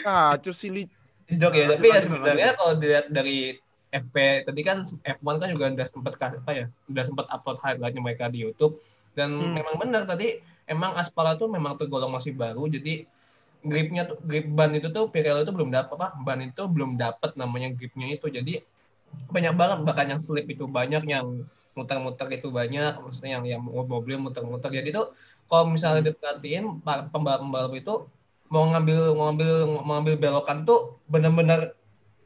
[0.00, 0.84] Kacau sih, Li.
[1.32, 3.56] Jok ya, Lanjut, tapi ya sebenarnya kalau dilihat dari
[3.88, 8.00] FP tadi kan F1 kan juga udah sempet kas- apa ya, udah sempet upload highlightnya
[8.04, 8.80] mereka di YouTube
[9.12, 9.52] dan Hmm.
[9.56, 13.04] memang benar tadi emang aspal tuh memang tergolong masih baru jadi
[13.60, 17.36] gripnya tuh grip ban itu tuh Pirelli itu belum dapat apa ban itu belum dapat
[17.36, 18.64] namanya gripnya itu jadi
[19.28, 24.16] banyak banget bahkan yang slip itu banyak yang muter-muter itu banyak maksudnya yang yang mobil
[24.20, 24.68] muter-muter.
[24.68, 25.16] Jadi tuh
[25.48, 27.94] kalau misalnya diperhatiin pa- pembalap-pembalap itu
[28.52, 31.72] mau ngambil mau ngambil mau ngambil belokan tuh benar-benar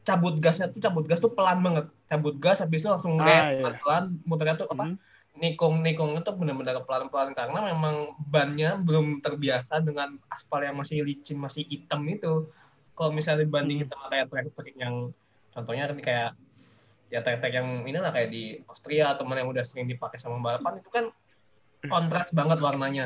[0.03, 1.85] cabut gasnya tuh cabut gas tuh pelan banget.
[2.07, 3.75] Cabut gas habis itu langsung Ah, iya.
[3.83, 4.97] pelan muternya tuh apa Hmm.
[5.37, 7.31] nikung nikungnya tuh benar-benar pelan-pelan.
[7.35, 12.51] Karena memang bannya belum terbiasa dengan aspal yang masih licin masih hitam itu.
[12.97, 15.13] Kalau misalnya dibandingin sama kayak trek-trek yang
[15.53, 16.29] contohnya kan kayak
[17.07, 20.89] ya trek-trek yang inilah kayak di Austria teman yang udah sering dipakai sama balapan itu
[20.91, 21.05] kan
[21.87, 23.05] kontras banget warnanya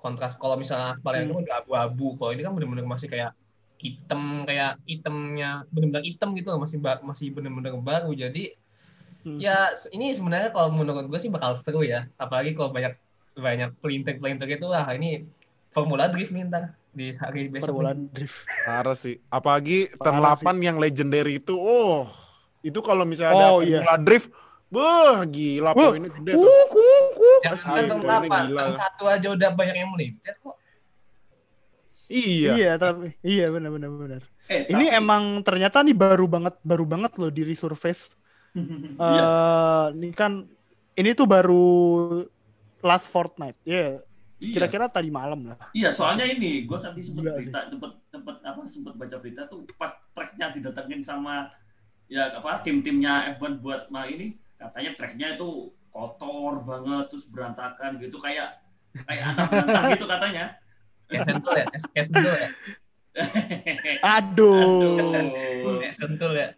[0.00, 3.32] kontras kalau misalnya aspal yang itu udah abu-abu kalau ini kan benar-benar masih kayak
[3.80, 8.56] hitam kayak hitamnya benar-benar hitam gitu loh masih masih benar-benar baru jadi
[9.24, 9.40] Hmm.
[9.40, 12.92] ya ini sebenarnya kalau menurut gue sih bakal seru ya apalagi kalau banyak
[13.32, 15.24] banyak pelintir pelintir itu wah ini
[15.72, 18.46] formula drift nih ntar di hari besok Formula drift.
[18.62, 19.18] Parah sih.
[19.26, 21.58] Apalagi turn Parah 8 yang legendary itu.
[21.58, 21.73] Oh,
[22.64, 23.84] itu kalau misalnya ada Oh, iya.
[23.84, 24.28] Formula Drift,
[24.72, 26.40] wah gila Wah, poinnya gede tuh.
[26.40, 27.38] Uh, uh, uh.
[27.44, 28.60] yang Asli, poinnya kenapa gila.
[28.64, 30.56] Yang satu aja udah banyak yang melintir kok
[32.04, 32.50] Iya.
[32.54, 34.22] Iya, tapi iya benar benar benar.
[34.44, 38.12] Eh, Ini tapi- emang ternyata nih baru banget baru banget loh di resurface.
[39.00, 39.24] Iya.
[39.24, 40.44] Eh, ini kan
[40.94, 41.64] ini tuh baru
[42.80, 43.56] last fortnight.
[43.64, 43.98] Ya,
[44.36, 44.52] Iya.
[44.52, 45.56] kira-kira tadi malam lah.
[45.72, 49.96] Iya, soalnya ini gue tadi sempat berita, sempat sempat apa sempat baca berita tuh pas
[50.12, 51.48] tracknya didatengin sama
[52.14, 55.48] ya apa tim-timnya F1 buat mah ini katanya tracknya itu
[55.90, 58.62] kotor banget terus berantakan gitu kayak
[59.02, 60.44] kayak anak bantah gitu katanya.
[61.10, 61.66] sentul ya
[61.98, 62.48] sentul ya
[64.14, 64.54] Aduh.
[64.56, 65.78] Aduh.
[65.92, 66.48] sentul ya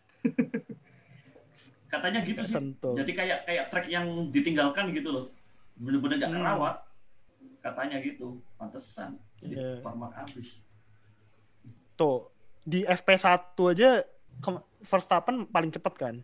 [1.86, 2.58] Katanya gitu sih.
[2.58, 2.98] Sentul.
[2.98, 5.24] Jadi kayak kayak track yang ditinggalkan gitu loh.
[5.78, 6.42] Bener-bener gak Hmm.
[6.42, 6.76] kerawat.
[7.62, 8.42] Katanya gitu.
[8.58, 9.14] Pantesan.
[9.38, 9.70] Jadi Iya.
[9.80, 10.66] format habis.
[11.94, 12.26] Tuh,
[12.60, 13.38] di FP1
[13.70, 14.02] aja
[14.86, 16.14] Verstappen paling cepet kan.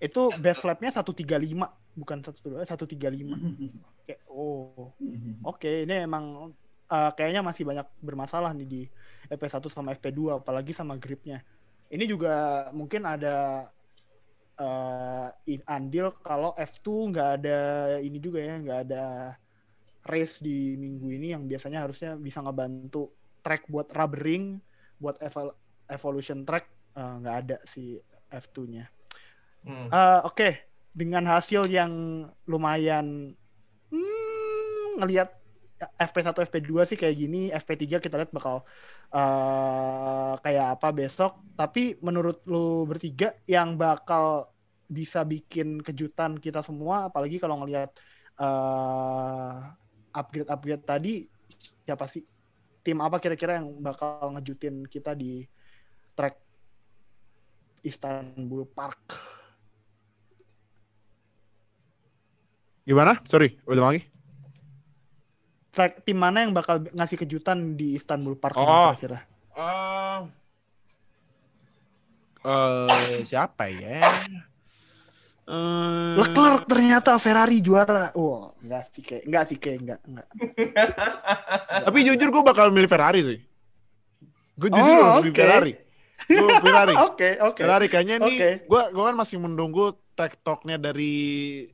[0.00, 1.26] Itu best lap-nya 135,
[1.94, 3.36] bukan 132, 135.
[4.08, 4.90] Kayak oh,
[5.44, 6.56] oke ini emang
[6.90, 8.82] uh, kayaknya masih banyak bermasalah nih di
[9.30, 11.44] FP1 sama FP2 apalagi sama gripnya.
[11.90, 13.68] Ini juga mungkin ada
[14.58, 15.28] uh,
[15.66, 17.58] andil kalau F2 nggak ada
[18.02, 19.04] ini juga ya, nggak ada
[20.06, 23.12] race di minggu ini yang biasanya harusnya bisa ngebantu
[23.44, 24.58] track buat rubbering,
[24.96, 25.56] buat evol-
[25.88, 27.98] evolution track uh, nggak ada si
[28.30, 28.86] F2-nya.
[29.66, 29.88] Hmm.
[29.92, 31.92] Eh, Oke, dengan hasil yang
[32.48, 33.36] lumayan
[33.92, 35.36] hmm, ngelihat
[35.80, 38.68] FP1 FP2 sih kayak gini, FP3 kita lihat bakal
[39.10, 41.40] eh kayak apa besok.
[41.56, 44.52] Tapi menurut lu bertiga yang bakal
[44.90, 47.96] bisa bikin kejutan kita semua, apalagi kalau ngelihat
[48.40, 49.56] eh
[50.10, 51.14] upgrade-upgrade tadi,
[51.84, 52.24] siapa sih?
[52.80, 55.44] Tim apa kira-kira yang bakal ngejutin kita di
[57.82, 59.00] Istanbul Park?
[62.84, 63.20] Gimana?
[63.24, 64.02] Sorry, udah lagi.
[66.02, 68.92] Tim mana yang bakal ngasih kejutan di Istanbul Park Oh.
[68.92, 69.20] kira-kira?
[69.56, 70.20] Eh,
[72.42, 74.26] eh, siapa ya?
[75.46, 78.10] Eh, Leclerc ternyata Ferrari juara.
[78.12, 80.28] Wah, enggak sih kayak enggak sih kayak enggak enggak.
[81.86, 83.38] Tapi jujur gue bakal milih Ferrari sih.
[84.54, 85.32] Gue jujur Oh, milih.
[85.32, 85.72] Ferrari.
[86.22, 86.94] Gue Ferrari.
[87.06, 87.60] Oke, oke.
[87.60, 88.34] Ferrari kayaknya nih.
[88.34, 88.50] Oke.
[88.64, 91.14] Gue gue kan masih menunggu tech talknya dari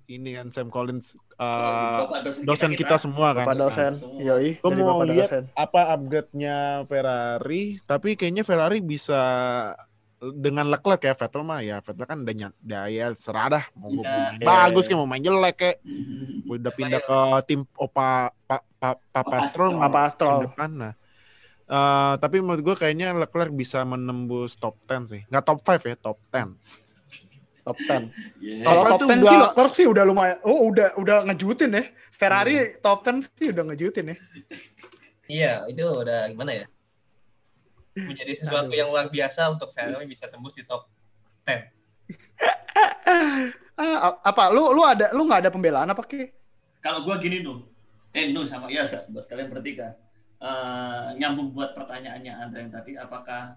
[0.05, 3.43] ini kan Sam Collins, eh, Bapak dosen kita, semua kan.
[3.45, 3.93] Bapak dosen.
[4.17, 5.45] Yoi, Gue mau Bapak lihat dosen.
[5.53, 9.19] apa upgrade-nya Ferrari, tapi kayaknya Ferrari bisa
[10.17, 13.91] dengan Leclerc ya Vettel mah ya Vettel kan udah nyat, udah ya serah dah mau
[13.91, 14.17] gue Iya.
[14.33, 14.89] main bagus Iya.
[14.89, 15.77] kayak mau main jelek kayak
[16.57, 18.09] udah pindah ke tim Opa
[18.43, 19.83] pa, pa, Papa Stroll Astrol.
[19.83, 20.39] Papa musim Astrol.
[20.47, 20.93] depan nah
[21.67, 25.97] Eh, tapi menurut gue kayaknya Leclerc bisa menembus top 10 sih nggak top 5 ya
[25.99, 26.55] top 10
[27.67, 28.15] Top 10.
[28.39, 28.63] Yeah.
[28.63, 30.39] Kalau Top top 10 10 tuh sih udah- Leclerc sih udah lumayan.
[30.47, 31.83] Oh, udah udah ngejutin ya.
[32.15, 34.17] Ferrari top 10 sih udah ngejutin ya.
[35.27, 36.67] Iya, itu udah gimana ya?
[37.99, 38.79] Menjadi sesuatu Aduh.
[38.79, 40.87] yang luar biasa untuk Ferrari bisa tembus di top
[41.43, 41.67] 10.
[43.77, 46.33] Ah, apa lu lu ada lu nggak ada pembelaan apa ki?
[46.81, 47.61] Kalau gua gini Nuh,
[48.09, 49.93] eh Nuh sama ya buat kalian bertiga,
[50.37, 53.57] Eh, nyambung buat pertanyaannya Andra yang tadi, apakah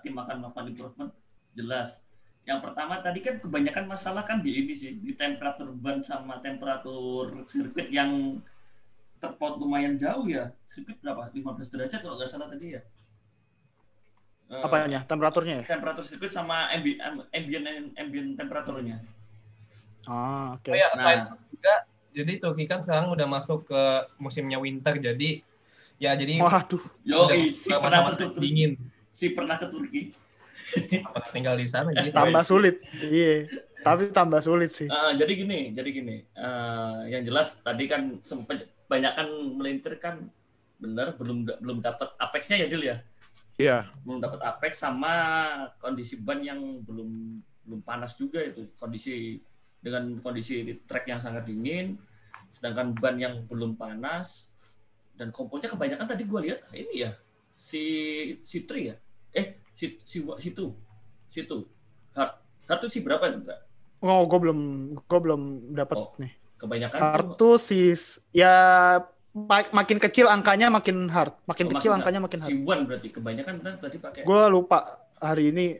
[0.00, 1.10] tim akan melakukan improvement?
[1.52, 2.00] Jelas.
[2.42, 7.42] Yang pertama tadi kan kebanyakan masalah kan di ini sih, di temperatur ban sama temperatur
[7.46, 8.38] sirkuit yang
[9.18, 10.50] terpaut lumayan jauh ya.
[10.64, 11.26] Sirkuit berapa?
[11.34, 12.82] 15 derajat kalau nggak salah tadi ya.
[14.50, 15.02] Eh, Apanya?
[15.02, 15.64] Temperaturnya ya?
[15.74, 16.98] Temperatur sirkuit sama ambi-
[17.34, 17.66] ambient
[17.98, 19.02] ambient temperaturnya.
[20.06, 20.70] Ah, oke.
[20.70, 21.34] Oh ya, Nah.
[21.50, 21.74] juga,
[22.10, 23.82] jadi Turki kan sekarang udah masuk ke
[24.18, 25.42] musimnya winter, jadi
[26.02, 26.82] ya jadi Waduh.
[27.06, 28.40] Yo, si pernah ke Turki.
[28.42, 28.72] dingin.
[29.14, 30.02] Si pernah ke Turki.
[31.06, 32.10] Apa tinggal di sana gitu.
[32.10, 32.82] Tambah sulit.
[32.98, 33.46] Iya.
[33.82, 34.90] Tapi tambah sulit sih.
[34.90, 36.16] Eh, jadi gini, jadi gini.
[36.34, 40.26] Eh, yang jelas tadi kan sempat banyakan melintir kan
[40.82, 42.96] benar belum belum dapat apexnya ya Dil ya.
[43.60, 45.14] iya Belum dapat apex sama
[45.78, 48.66] kondisi ban yang belum belum panas juga itu.
[48.74, 49.38] Kondisi
[49.78, 51.98] dengan kondisi di track yang sangat dingin
[52.52, 54.51] sedangkan ban yang belum panas
[55.18, 57.10] dan komponnya kebanyakan tadi gue lihat ini ya
[57.54, 57.82] si
[58.42, 58.96] si tri ya
[59.32, 60.66] eh si si situ
[61.28, 61.58] situ
[62.16, 62.32] hard
[62.68, 63.60] hard tuh si berapa enggak
[64.02, 64.58] Oh, gue belum
[64.98, 65.42] gue belum
[65.78, 66.32] dapat Oh, nih.
[66.58, 67.94] kebanyakan Hard tuh si
[68.34, 68.54] ya
[69.30, 72.66] ma- makin kecil angkanya makin hard, makin Oh, kecil makin angkanya makin si hard.
[72.66, 74.78] one berarti kebanyakan kan tadi pakai Gue lupa
[75.22, 75.78] hari ini.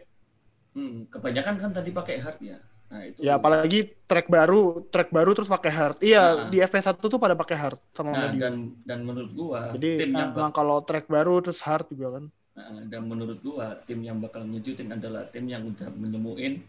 [0.75, 2.59] hmm, kebanyakan kan tadi pakai hard ya
[2.93, 5.97] nah itu Ya apalagi track baru, track baru terus pakai hard.
[6.05, 6.49] Iya, Nah.
[6.53, 8.41] di FP1 tuh pada pakai hard sama nah medium.
[8.45, 12.25] dan dan menurut gua Jadi tim yang kalau track baru terus hard juga kan.
[12.53, 16.61] Nah, dan menurut gua tim yang bakal ngejutin adalah tim yang udah menemuin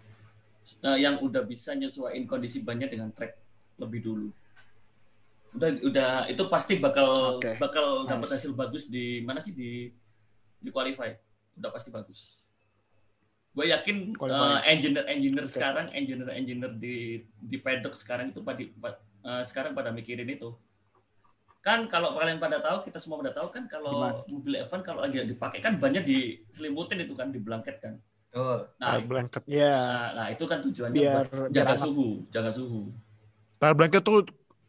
[0.80, 3.36] eh, yang udah bisa nyesuaiin kondisi bannya dengan track
[3.76, 4.28] lebih dulu.
[5.54, 7.60] Udah udah itu pasti bakal Oke.
[7.60, 8.36] bakal dapat Nice.
[8.42, 9.92] hasil bagus di mana sih di
[10.58, 11.12] di qualify.
[11.60, 12.43] Udah pasti bagus.
[13.54, 14.66] Gue yakin Qualify.
[14.66, 15.54] engineer engineer Oke.
[15.54, 18.62] sekarang engineer engineer di di paddock sekarang itu pada
[19.24, 20.58] eh, sekarang pada mikirin itu.
[21.64, 24.28] Kan kalau kalian pada tahu, kita semua pada tahu kan kalau Gimana?
[24.28, 27.94] mobil F1 kalau lagi dipakai kan bannya diselimutin itu kan di blanket kan.
[28.28, 28.58] Betul.
[28.82, 31.86] Nah, blanket Iya, nah, nah, itu kan tujuannya biar buat biar jaga hangat.
[31.86, 32.82] suhu, jaga suhu.
[33.62, 34.26] tire blanket tuh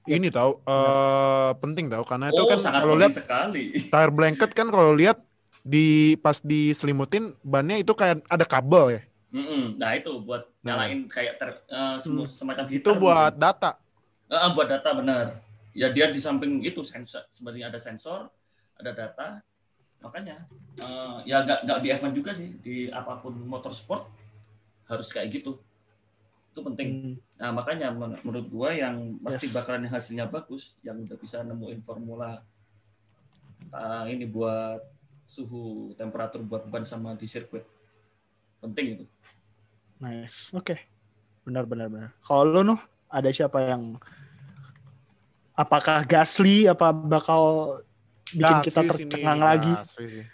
[0.07, 3.65] ini tahu eh penting tahu karena itu oh, kan sangat kalau lihat sekali.
[3.89, 5.24] tire blanket kan kalau lihat
[5.65, 9.03] di pas diselimutin bannya itu kayak ada kabel ya
[9.35, 9.75] Mm-mm.
[9.83, 10.79] Nah, itu buat Nah.
[10.79, 11.99] nyalain kayak ter, Hmm.
[12.23, 13.43] semacam itu heater buat mungkin.
[13.43, 13.71] data
[14.25, 15.27] eh, buat data benar.
[15.75, 18.31] Ya dia di samping itu sensor, sebenarnya ada sensor,
[18.79, 19.43] ada data.
[19.99, 20.47] Makanya
[20.79, 24.07] eh, ya nggak nggak di F1 juga sih, di apa pun motorsport
[24.87, 25.59] harus kayak gitu.
[26.55, 26.89] Itu penting.
[26.95, 27.15] Hmm.
[27.35, 29.55] Nah, makanya men- menurut gua yang pasti Yes.
[29.59, 32.39] bakalan hasilnya bagus, yang udah bisa nemuin formula
[33.75, 34.94] uh, ini buat
[35.27, 37.65] suhu temperatur buat ban sama di sirkuit.
[38.61, 39.05] Penting itu.
[40.01, 40.53] Nice.
[40.53, 40.81] Oke.
[41.45, 42.11] Benar benar benar.
[42.25, 42.81] Kalau lu Nuh,
[43.13, 44.01] ada siapa yang
[45.53, 47.77] apakah Gasly apa bakal
[48.33, 49.73] bikin kita Gasly sini, tercengang lagi?
[49.73, 50.27] Gasly sih.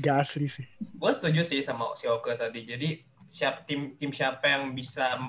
[0.00, 0.66] Gasly sih.
[0.96, 2.64] Gue setuju sih sama si Oke tadi.
[2.64, 2.88] Jadi
[3.30, 5.20] siap tim tim siapa yang bisa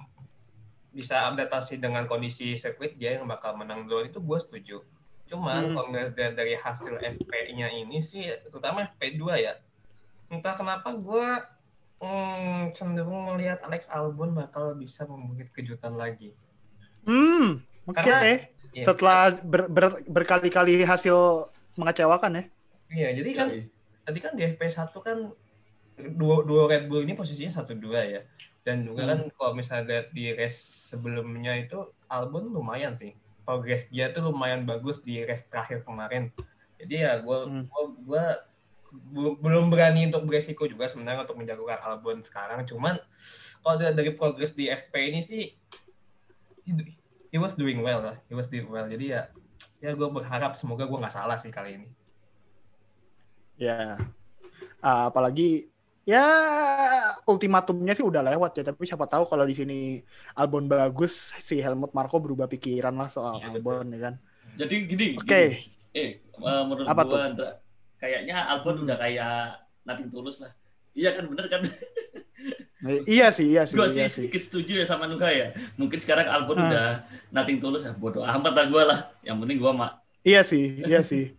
[0.92, 4.78] bisa adaptasi dengan kondisi sirkuit dia yang bakal menang duluan itu gue setuju.
[5.32, 5.76] Cuman Hmm.
[5.80, 9.56] kalau dari hasil FP-nya ini sih, terutama FP2 ya,
[10.28, 11.28] entah kenapa gue
[12.02, 16.34] hmm, cenderung melihat Alex Albon bakal bisa membuat kejutan lagi.
[17.06, 17.62] Hmm.
[17.88, 18.02] Oke.
[18.02, 18.88] Karena- Iya.
[18.88, 21.44] Setelah ber- ber- berkali-kali hasil
[21.76, 22.44] mengecewakan ya.
[22.88, 23.62] Iya, jadi kan Jadi,
[24.02, 25.18] tadi kan di FP1 kan
[26.16, 28.24] dua, dua Red Bull ini posisinya satu dua ya.
[28.64, 33.12] Dan juga kan kalau misalnya di race sebelumnya itu Albon lumayan sih.
[33.52, 36.32] Progres dia tuh lumayan bagus di race terakhir kemarin.
[36.80, 37.68] Jadi ya gue Hmm.
[37.68, 38.24] gua, gua
[38.92, 42.64] bu- belum berani untuk beresiko juga sebenarnya untuk menjagokan Albon sekarang.
[42.64, 42.96] Cuman
[43.60, 45.52] kalau dilihat dari progres di FP ini sih
[47.32, 48.16] he, was doing well lah.
[48.32, 48.88] He was doing well.
[48.88, 49.28] Jadi ya
[49.84, 51.90] ya gue berharap semoga gue nggak salah sih kali ini.
[53.60, 54.00] Ya.
[54.80, 55.71] Ah, apalagi
[56.02, 56.26] ya
[57.24, 59.78] ultimatumnya sih udah lewat ya, tapi siapa tahu kalau di sini
[60.34, 64.14] Albon bagus, si Helmut Marko berubah pikiran lah soal Iya, Albon ya kan.
[64.58, 65.08] Jadi gini.
[65.16, 65.28] Oke.
[65.30, 65.58] gini.
[65.92, 67.50] Eh, eh, menurut Apa gua Andra,
[67.98, 69.34] kayaknya Albon udah kayak
[69.86, 70.52] Nothing Tulus lah.
[70.92, 71.62] Iya kan bener kan?
[72.82, 74.16] Eh, Iya sih, iya sih, gue iya sih sih.
[74.26, 75.48] sedikit setuju ya sama Nuha ya.
[75.78, 76.68] Mungkin sekarang Albon Hmm.
[76.74, 77.94] udah Nothing Tulus ya.
[77.94, 79.00] Bodoh amat lah gue lah.
[79.22, 79.92] Yang penting gue mak.
[80.26, 81.38] Iya sih, iya sih.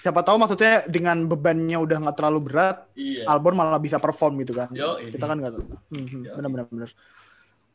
[0.00, 3.28] Siapa tahu maksudnya dengan bebannya udah nggak terlalu berat, Iya.
[3.28, 4.70] Albon malah bisa perform gitu kan.
[4.72, 5.12] Yo, ini.
[5.12, 5.64] Kita kan nggak tahu.
[5.92, 6.90] Hmm, benar-benar benar.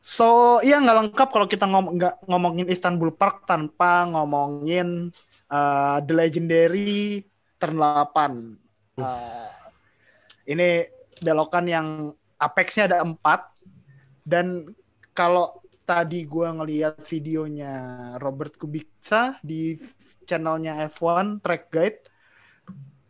[0.06, 5.10] So, iya nggak lengkap kalau kita ngom nggak ngomongin Istanbul Park tanpa ngomongin
[5.50, 7.26] uh, The Legendary
[7.58, 8.96] Turn 8.
[8.96, 9.50] Uh,
[10.46, 10.86] ini
[11.20, 11.86] belokan yang
[12.38, 13.50] apexnya ada empat
[14.22, 14.70] dan
[15.10, 17.74] kalau tadi gua ngelihat videonya
[18.22, 19.74] Robert Kubica di
[20.26, 22.00] channelnya F1 Track Guide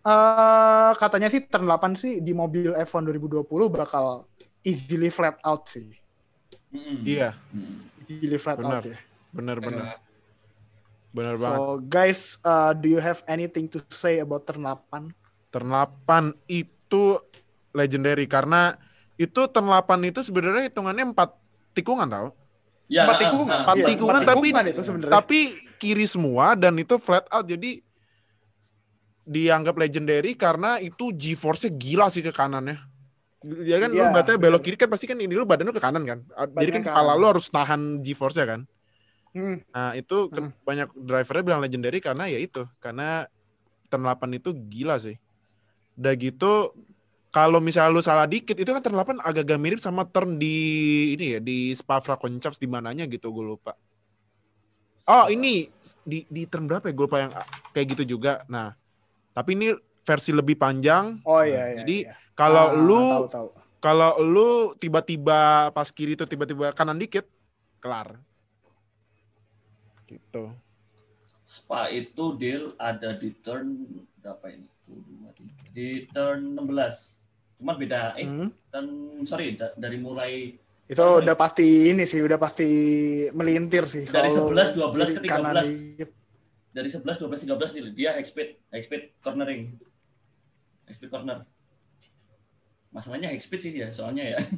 [0.03, 4.23] eh katanya sih turn 8 sih di mobil F1 2020 bakal
[4.63, 5.91] easily flat out sih.
[7.03, 7.91] Iya, Mm.
[8.07, 8.79] Easily flat Benar.
[8.79, 8.99] out ya.
[9.33, 9.99] bener-bener.
[11.11, 11.59] Bener banget.
[11.59, 15.11] So guys, uh, do you have anything to say about turn 8?
[15.51, 17.19] Turn 8 itu
[17.73, 18.79] legendary karena
[19.15, 21.35] itu turn 8 itu sebenarnya hitungannya 4
[21.75, 22.29] tikungan tau.
[22.87, 23.57] Ya, Empat tikungan.
[23.61, 25.13] Empat Iya, tikungan, empat tapi- tikungan itu sebenarnya.
[25.13, 25.39] Tapi
[25.77, 27.81] kiri semua dan itu flat out jadi
[29.27, 32.79] dianggap legendary karena itu G-force-nya gila sih ke kanannya.
[33.43, 35.83] Jadi kan lu Iya, berarti belok kiri kan pasti kan ini lu badan lu ke
[35.83, 36.19] kanan kan.
[36.57, 37.21] Jadi kan ke kepala kanan.
[37.21, 38.61] lu harus tahan G-force-nya kan.
[39.37, 40.51] Hmm, Nah, itu Hmm.
[40.65, 43.29] banyak drivernya bilang legendary karena ya itu, karena
[43.93, 45.19] turn 8 itu gila sih.
[45.99, 46.73] Udah gitu
[47.31, 50.55] kalau misalnya lu salah dikit itu kan turn 8 agak-agak mirip sama turn di
[51.13, 53.77] ini ya di Spa Francorchamps di mananya gitu gue lupa.
[55.07, 55.71] Oh, ini
[56.03, 57.33] di di turn berapa ya gue lupa yang
[57.71, 58.43] kayak gitu juga.
[58.47, 58.75] Nah,
[59.31, 59.71] tapi ini
[60.03, 61.23] versi lebih panjang.
[61.23, 61.77] Oh iya iya.
[61.81, 62.15] Jadi, iya.
[62.35, 63.49] Kalau Ah, lu tahu tahu.
[63.79, 67.25] kalau lu tiba-tiba pas kiri itu tiba-tiba kanan dikit
[67.79, 68.19] kelar.
[70.05, 70.51] Gitu.
[71.43, 73.87] Spa itu deal ada di turn
[74.19, 74.67] berapa ini?
[75.71, 77.23] Di turn 16.
[77.57, 78.51] Cuma beda eh Hmm.
[78.69, 78.89] turn
[79.23, 81.27] sorry da- dari mulai Itu Sorry.
[81.27, 82.69] udah pasti ini sih, udah pasti
[83.35, 84.07] melintir sih.
[84.07, 85.67] Dari Kalau 11, 12 ke kiri kanan 13.
[85.67, 86.11] dikit.
[86.77, 89.81] dari 11 12 13 nih dia high speed high speed cornering.
[90.87, 91.43] High speed corner.
[92.93, 94.39] Masalahnya high speed sih ya, soalnya ya.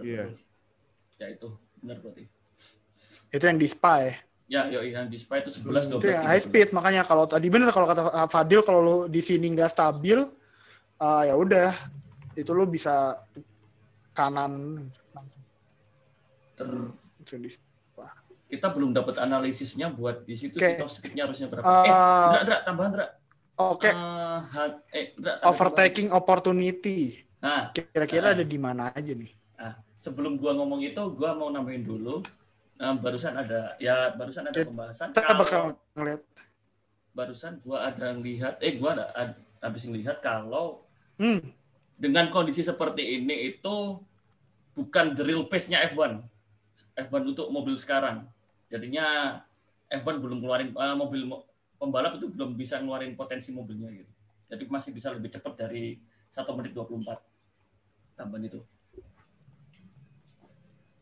[0.00, 0.30] Iya.
[1.18, 1.50] Ya itu
[1.82, 2.30] benar berarti.
[3.34, 4.14] Itu yang di spa ya.
[4.50, 6.46] Ya, yo yang di Spa itu 11 12 itu high 13.
[6.50, 10.26] speed makanya kalau tadi bener kalau kata Fadil kalau lu di sini nggak stabil
[10.98, 11.70] uh, ya udah
[12.42, 13.20] itu lu bisa
[14.16, 14.86] kanan
[16.56, 16.92] Ter-
[18.50, 21.70] kita belum dapat analisisnya buat di situ sih top speednya harusnya berapa.
[21.70, 23.06] Uh, eh, Ndra, tambahan Ndra.
[23.60, 25.46] oke Eh, ha- eh, tambahan.
[25.46, 28.36] overtaking opportunity Nah, kira-kira Ah.
[28.36, 32.24] ada di mana aja nih Nah, sebelum gua ngomong itu, gua mau nambahin dulu.
[32.80, 35.12] Nah, barusan ada, ya barusan ada pembahasan.
[35.12, 35.62] kita Kalau bakal
[35.92, 36.20] ngeliat
[37.12, 40.88] barusan gua ada lihat, eh gua ada ad- habis lihat kalau
[41.20, 41.44] hmm,
[42.00, 44.00] dengan kondisi seperti ini itu
[44.72, 46.24] bukan the real pace-nya F1.
[46.96, 48.24] F1 untuk mobil sekarang.
[48.72, 49.36] Jadinya
[49.92, 51.44] F1 belum keluarin eh, mobil mo-
[51.76, 54.12] pembalap itu belum bisa ngeluarin potensi mobilnya gitu.
[54.48, 56.00] Jadi masih bisa lebih cepat dari
[56.32, 57.20] 1 menit 24.
[58.16, 58.60] Tambahan itu.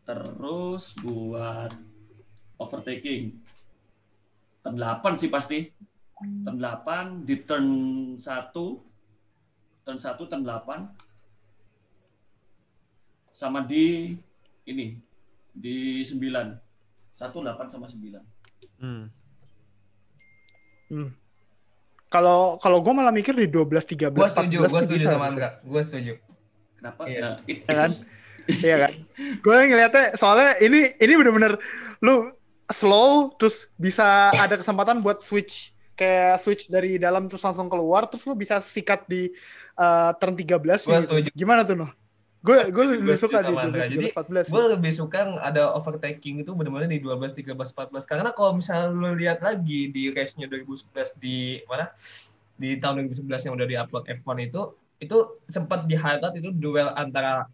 [0.03, 1.71] Terus buat
[2.59, 3.39] overtaking.
[4.67, 5.71] Turn 8 sih pasti.
[6.19, 7.69] Turn 8 di turn
[8.19, 8.88] 1
[9.89, 10.85] turn 1 turn 8
[13.33, 14.13] sama di
[14.63, 15.01] ini
[15.49, 16.61] di 9 1
[17.17, 18.21] 8 sama 9
[18.79, 19.11] Hmm.
[20.87, 21.11] hmm.
[22.07, 25.27] kalau kalau gue malah mikir di 12 13 Gue setuju, 14 gue sih setuju sama.
[25.27, 25.49] Andra.
[25.61, 26.13] Gue setuju.
[26.79, 27.19] kenapa Iya.
[27.19, 27.91] Nah, it- Ya kan?
[27.91, 28.93] itu Iya kan?
[29.43, 31.59] Gue ngeliatnya soalnya ini ini bener-bener
[31.99, 32.31] lu
[32.71, 38.23] slow terus bisa ada kesempatan buat switch kayak switch dari dalam terus langsung keluar terus
[38.23, 39.35] lu bisa sikat di
[39.75, 40.87] uh, turn 13 Gua gitu.
[41.03, 41.29] setuju.
[41.35, 41.91] Gimana tuh noh?
[42.39, 43.83] Gue gue lebih suka di setuju sama Andra.
[43.83, 44.55] 12 Jadi, 13 14.
[44.55, 48.07] Gue lebih suka ada overtaking itu benar-benar di 12, 13, 14.
[48.07, 51.91] Karena kalau misalnya lu lihat lagi di race-nya 2011 di mana?
[52.55, 54.63] Di tahun 2011 yang udah di-upload F1 itu,
[55.03, 55.17] itu
[55.51, 57.51] sempat di highlight itu duel antara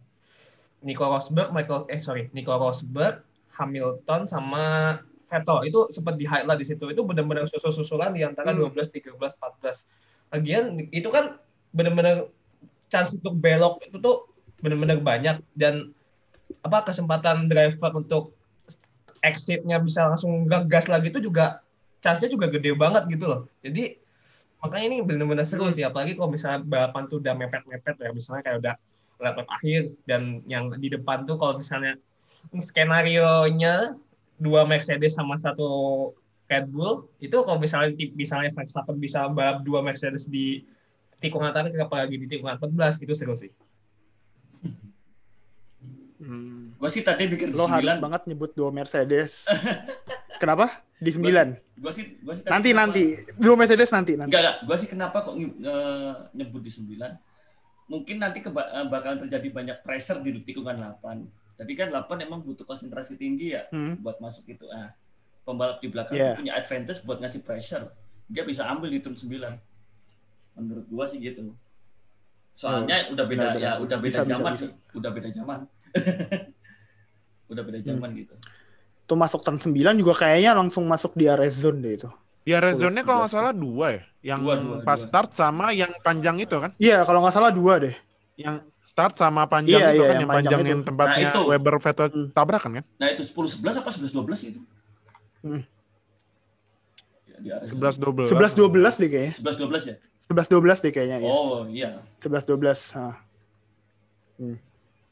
[0.84, 3.24] Nico Rosberg, Michael eh sorry, Nico Rosberg
[3.56, 4.96] Hamilton sama
[5.34, 6.86] Vettel itu sempat di highlight di situ.
[6.94, 8.70] Itu benar-benar susul-susulan di antara Hmm.
[8.70, 9.82] 12, 13, 14.
[10.30, 11.42] Lagian itu kan
[11.74, 12.30] benar-benar
[12.86, 14.30] chance untuk belok itu tuh
[14.62, 15.90] benar-benar banyak dan
[16.62, 18.38] apa kesempatan driver untuk
[19.26, 21.64] exitnya bisa langsung gas lagi itu juga
[22.04, 23.40] chance-nya juga gede banget gitu loh.
[23.66, 23.98] Jadi
[24.62, 28.58] makanya ini benar-benar seru sih apalagi kalau misalnya balapan tuh udah mepet-mepet ya misalnya kayak
[28.64, 28.74] udah
[29.20, 32.00] lap akhir dan yang di depan tuh kalau misalnya
[32.60, 33.96] skenario nya
[34.36, 35.68] dua Mercedes sama satu
[36.44, 40.60] Red Bull itu kalau misalnya misalnya Verstappen bisa balap dua Mercedes di
[41.16, 43.48] tikungan terakhir apalagi di tikungan 14 itu seru sih.
[46.18, 46.72] Hmm.
[46.76, 48.00] Gue sih tadi mikir Lo harus 9.
[48.00, 49.44] banget nyebut dua Mercedes.
[50.42, 50.84] Kenapa?
[50.96, 51.80] Di 9.
[51.80, 53.04] Gue sih, gua sih tadi Nanti kenapa- nanti.
[53.34, 54.30] Dua Mercedes nanti nanti.
[54.30, 54.56] Enggak, enggak.
[54.64, 56.96] Gue sih kenapa kok eh, nyebut di 9?
[57.84, 61.24] Mungkin nanti keba- eh, bakalan terjadi banyak pressure di tikungan 8.
[61.54, 63.94] Jadi kan 8 emang butuh konsentrasi tinggi ya Hmm.
[63.98, 64.66] buat masuk itu.
[64.68, 64.90] Ah,
[65.42, 66.32] pembalap di belakang Yeah.
[66.32, 67.84] itu punya advantage buat ngasih pressure.
[68.26, 69.54] Dia bisa ambil di turn 9.
[70.54, 71.54] Menurut gua sih gitu.
[72.52, 73.82] Soalnya udah beda benar, ya, benar.
[73.82, 74.60] udah beda Bisa, zaman bisa.
[74.60, 74.70] sih.
[74.94, 75.58] Udah beda zaman.
[77.50, 78.18] udah beda zaman Hmm.
[78.18, 78.34] gitu.
[79.04, 82.08] Tuh masuk turn 9 juga kayaknya langsung masuk di area zone deh itu.
[82.44, 83.36] Ya rezonnya kalau nggak 11.
[83.40, 84.02] salah dua ya.
[84.24, 85.04] Yang Dua, dua, pas dua.
[85.06, 86.70] start sama yang panjang itu kan.
[86.76, 87.96] Iya, kalau nggak salah dua deh.
[88.34, 90.10] Yang start sama panjang Iya, itu iya, kan.
[90.10, 90.70] yang Yang panjang panjang itu.
[90.70, 91.40] yang tempatnya Nah, itu.
[91.46, 92.26] Weber Vettel Hmm.
[92.30, 92.84] tabrakan kan.
[92.98, 94.60] Nah, itu 10 11 apa 11 12 itu?
[95.40, 95.62] Hmm.
[97.24, 98.26] Ya, di area 11 12.
[98.26, 99.32] 11 12 deh kayaknya.
[99.34, 99.96] 11 12 ya?
[100.24, 101.30] 11 12 deh kayaknya ya.
[101.30, 101.88] Oh, iya.
[102.18, 102.80] 11 12.
[102.94, 103.14] Nah,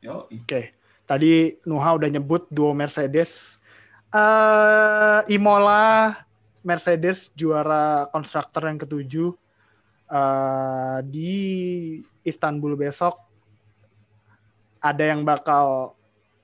[0.02, 0.74] Yo, Oke.
[1.04, 3.62] Tadi Nuha udah nyebut duo Mercedes.
[4.10, 6.12] eh Imola
[6.60, 9.32] Mercedes juara konstruktor yang ketujuh
[10.12, 11.32] eh di
[12.20, 13.16] Istanbul besok.
[14.82, 15.96] Ada yang bakal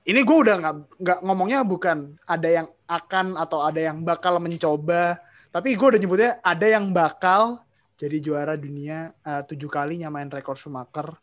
[0.09, 5.21] ini gue udah nggak nggak ngomongnya bukan ada yang akan atau ada yang bakal mencoba,
[5.53, 7.61] tapi gue udah nyebutnya ada yang bakal
[7.99, 11.13] jadi juara dunia eh, tujuh kali nyamain rekor Schumacher.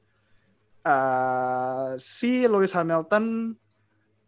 [0.87, 3.57] Eh, si Lewis Hamilton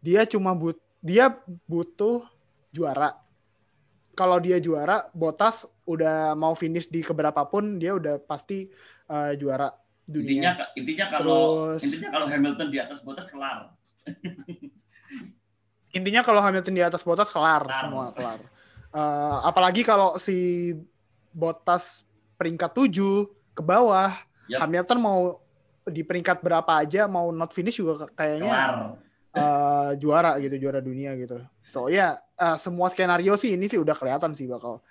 [0.03, 1.31] dia cuma but dia
[1.67, 2.27] butuh
[2.75, 3.15] juara.
[4.15, 8.69] Kalau dia juara, Bottas udah mau finish di keberapa pun dia udah pasti
[9.05, 9.73] eh, juara
[10.05, 10.73] intinya dunia.
[10.75, 11.41] intinya kalau
[11.73, 13.73] Terus- intinya kalau Hamilton di atas Bottas kelar.
[15.89, 17.81] Intinya kalau Hamilton di atas Bottas kelar, Kelar.
[17.81, 18.39] semua kelar.
[18.89, 20.73] Eh, apalagi kalau si
[21.29, 22.05] Bottas
[22.37, 24.13] peringkat 7 ke bawah,
[24.45, 24.65] Yap.
[24.65, 25.19] Hamilton mau
[25.85, 28.73] di peringkat berapa aja mau not finish juga kayaknya Kelar.
[29.33, 31.41] eh, juara gitu, juara dunia gitu.
[31.65, 34.85] So ya eh, semua skenario sih ini sih udah kelihatan sih bakal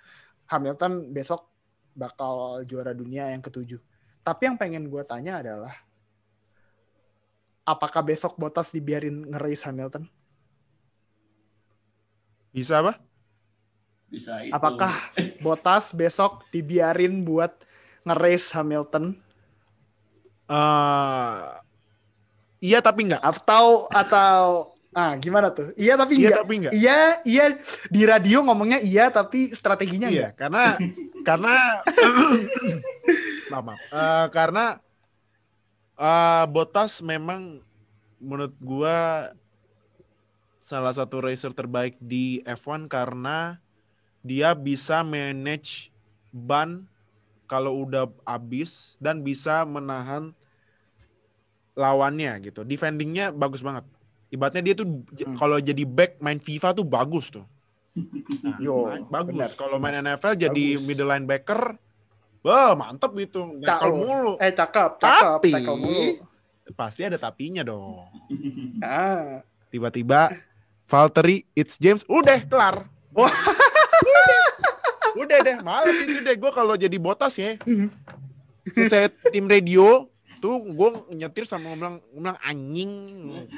[0.49, 1.45] Hamilton besok
[1.93, 3.79] bakal juara dunia yang ketujuh.
[4.25, 5.73] Tapi yang pengen gue tanya adalah
[7.63, 10.09] apakah besok Bottas dibiarin nge-race Hamilton?
[12.49, 12.97] Bisa apa?
[14.09, 14.51] Bisa itu.
[14.51, 14.91] Apakah
[15.39, 17.53] Bottas besok dibiarin buat
[18.03, 19.29] nge-race Hamilton
[20.49, 21.45] Eh
[22.59, 23.21] iya tapi enggak.
[23.21, 25.71] atau atau ah gimana tuh?
[25.79, 26.39] Iya tapi Iya enggak.
[26.43, 26.73] tapi enggak.
[26.75, 27.45] Iya, iya
[27.87, 30.33] di radio ngomongnya iya tapi strateginya Iya, enggak.
[30.35, 30.63] karena
[31.27, 31.53] karena
[33.49, 33.79] maaf, maaf.
[33.79, 34.65] Eh, karena
[35.95, 37.63] eh, Bottas memang
[38.19, 39.31] menurut gua
[40.59, 43.57] salah satu racer terbaik di F1 karena
[44.19, 45.89] dia bisa manage
[46.29, 46.83] ban
[47.47, 50.35] kalau udah habis dan bisa menahan
[51.73, 52.61] lawannya gitu.
[52.61, 53.87] Defendingnya bagus banget.
[54.29, 55.33] Ibaratnya dia tuh Hmm.
[55.35, 57.45] kalau jadi back main FIFA tuh bagus tuh.
[58.39, 59.51] Nah, Yo, main- bagus.
[59.53, 60.85] Kalau main NFL jadi Bagus.
[60.85, 61.61] middle linebacker,
[62.41, 63.57] wah mantep gitu.
[63.59, 64.33] Tackle mulu.
[64.37, 66.03] Eh cakep, cakep, Tapi- mulu.
[66.71, 68.05] Pasti ada tapinya dong.
[68.79, 69.41] Ah.
[69.67, 70.33] Tiba-tiba
[70.85, 72.89] Valtteri, it's James, udah kelar.
[73.11, 73.29] Wah.
[73.29, 74.43] udah.
[75.17, 76.35] udah deh, males itu deh.
[76.35, 77.57] Gue kalau jadi botas ya,
[78.67, 80.08] selesai tim radio,
[80.39, 82.91] tuh gue nyetir sama ngomong, ngomong anjing.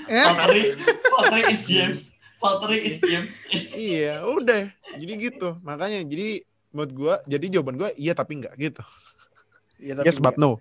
[0.10, 0.64] Eh, Valtteri,
[1.10, 2.00] Valtteri is James.
[2.42, 3.34] Valtteri is James.
[3.78, 4.74] iya, udah.
[4.98, 5.58] Jadi gitu.
[5.62, 6.42] Makanya jadi
[6.74, 8.82] menurut gue, jadi jawaban gue iya tapi enggak gitu.
[9.82, 10.46] Iya, tapi Yes but enggak.
[10.46, 10.52] no.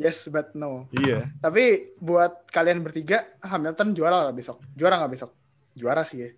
[0.00, 0.84] Yes but no.
[0.92, 1.32] Iya.
[1.40, 4.58] Tapi buat kalian bertiga, Hamilton juara nggak besok?
[4.76, 5.30] Juara nggak besok?
[5.72, 6.30] Juara sih ya.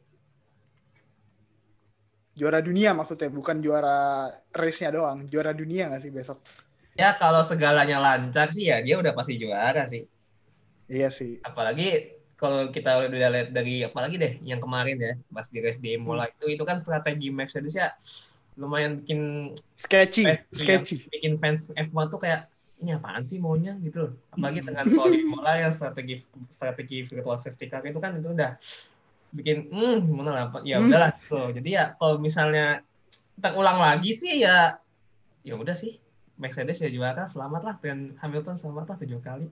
[2.39, 5.27] Juara dunia maksudnya, bukan juara race-nya doang.
[5.27, 6.39] Juara dunia nggak sih besok?
[6.99, 10.05] Ya kalau segalanya lancar sih ya dia udah pasti juara sih.
[10.91, 11.39] Iya sih.
[11.47, 16.25] Apalagi kalau kita udah lihat dari apalagi deh yang kemarin ya pas di race Imola
[16.27, 16.33] Hmm.
[16.41, 17.93] itu itu kan strategi Mercedes ya
[18.57, 20.97] lumayan bikin Sketchy, eh, sketchy.
[21.09, 22.49] bikin fans F1 tuh kayak
[22.81, 24.13] ini apaan sih maunya gitu loh.
[24.33, 28.57] Apalagi dengan kalau di Imola yang strategi strategi virtual safety car itu kan itu udah
[29.31, 30.89] bikin hmm gimana lah ya Hmm.
[30.91, 31.41] udahlah gitu.
[31.61, 32.83] Jadi ya kalau misalnya
[33.37, 34.77] kita ulang lagi sih ya
[35.45, 35.97] ya udah sih
[36.41, 39.47] Mercedes ya juara selamat lah dan Hamilton selamat lah tujuh kali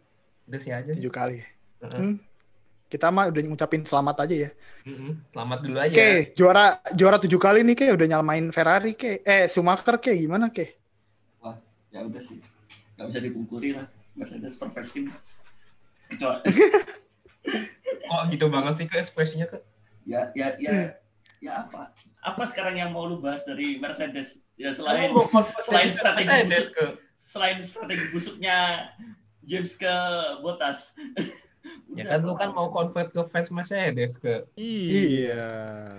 [0.49, 0.91] udah sih aja.
[0.97, 1.45] Tujuh kali.
[1.85, 1.93] Heeh.
[2.01, 2.17] Hmm.
[2.89, 4.51] Kita mah udah ngucapin selamat aja ya.
[4.89, 5.21] Mm-mm.
[5.37, 5.93] Selamat dulu aja.
[5.93, 6.65] Oke, juara
[6.97, 10.79] juara tujuh kali nih kayak udah nyalamain Ferrari kayak eh Schumacher kayak gimana kayak?
[11.89, 12.39] ya udah sih
[12.97, 15.09] nggak bisa dipungkiri lah Mercedes perfect team
[16.09, 16.45] kecuali
[18.09, 19.59] Kok gitu banget sih ke ekspresinya ke?
[20.05, 20.91] ya ya ya Hmm.
[21.41, 25.15] ya apa apa sekarang yang mau lu bahas dari Mercedes ya selain
[25.63, 26.69] selain strategi busuk.
[26.75, 26.87] ke?
[27.15, 28.59] selain strategi busuknya
[29.47, 29.95] James ke
[30.45, 30.93] Bottas
[31.93, 34.47] Ya kan lu kan mau convert ke fans Mercedes ke.
[34.57, 35.93] Iya.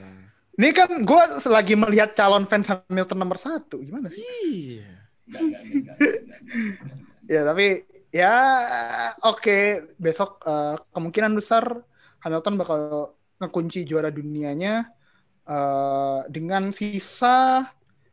[0.60, 4.20] Ini kan gue lagi melihat calon fans Hamilton nomor satu gimana sih?
[4.20, 4.90] Iya.
[7.30, 8.36] Ya tapi ya
[9.22, 11.86] oke besok eh, kemungkinan besar
[12.26, 14.90] Hamilton bakal ngekunci juara dunianya
[15.46, 17.70] eh, dengan sisa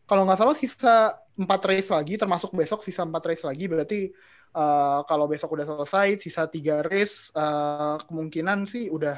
[0.09, 0.89] kalau nggak salah sisa
[1.37, 3.99] empat race lagi termasuk besok sisa empat race lagi berarti
[4.57, 9.17] eh, kalau besok udah selesai sisa tiga race eh, kemungkinan sih udah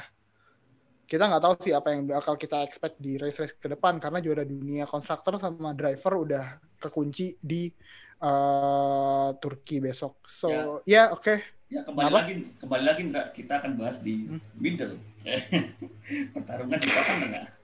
[1.09, 4.45] kita nggak tahu sih apa yang bakal kita expect di race-race ke depan karena juara
[4.45, 6.45] dunia konstruktor sama driver udah
[6.77, 7.73] kekunci di
[8.21, 10.21] eh, Turki besok.
[10.29, 11.41] So ya oke.
[11.69, 12.19] Ya kembali Apa?
[12.25, 13.03] lagi kembali lagi
[13.37, 14.41] kita akan bahas di Hmm.
[14.57, 14.97] middle
[16.37, 17.58] pertarungan di papan tengah.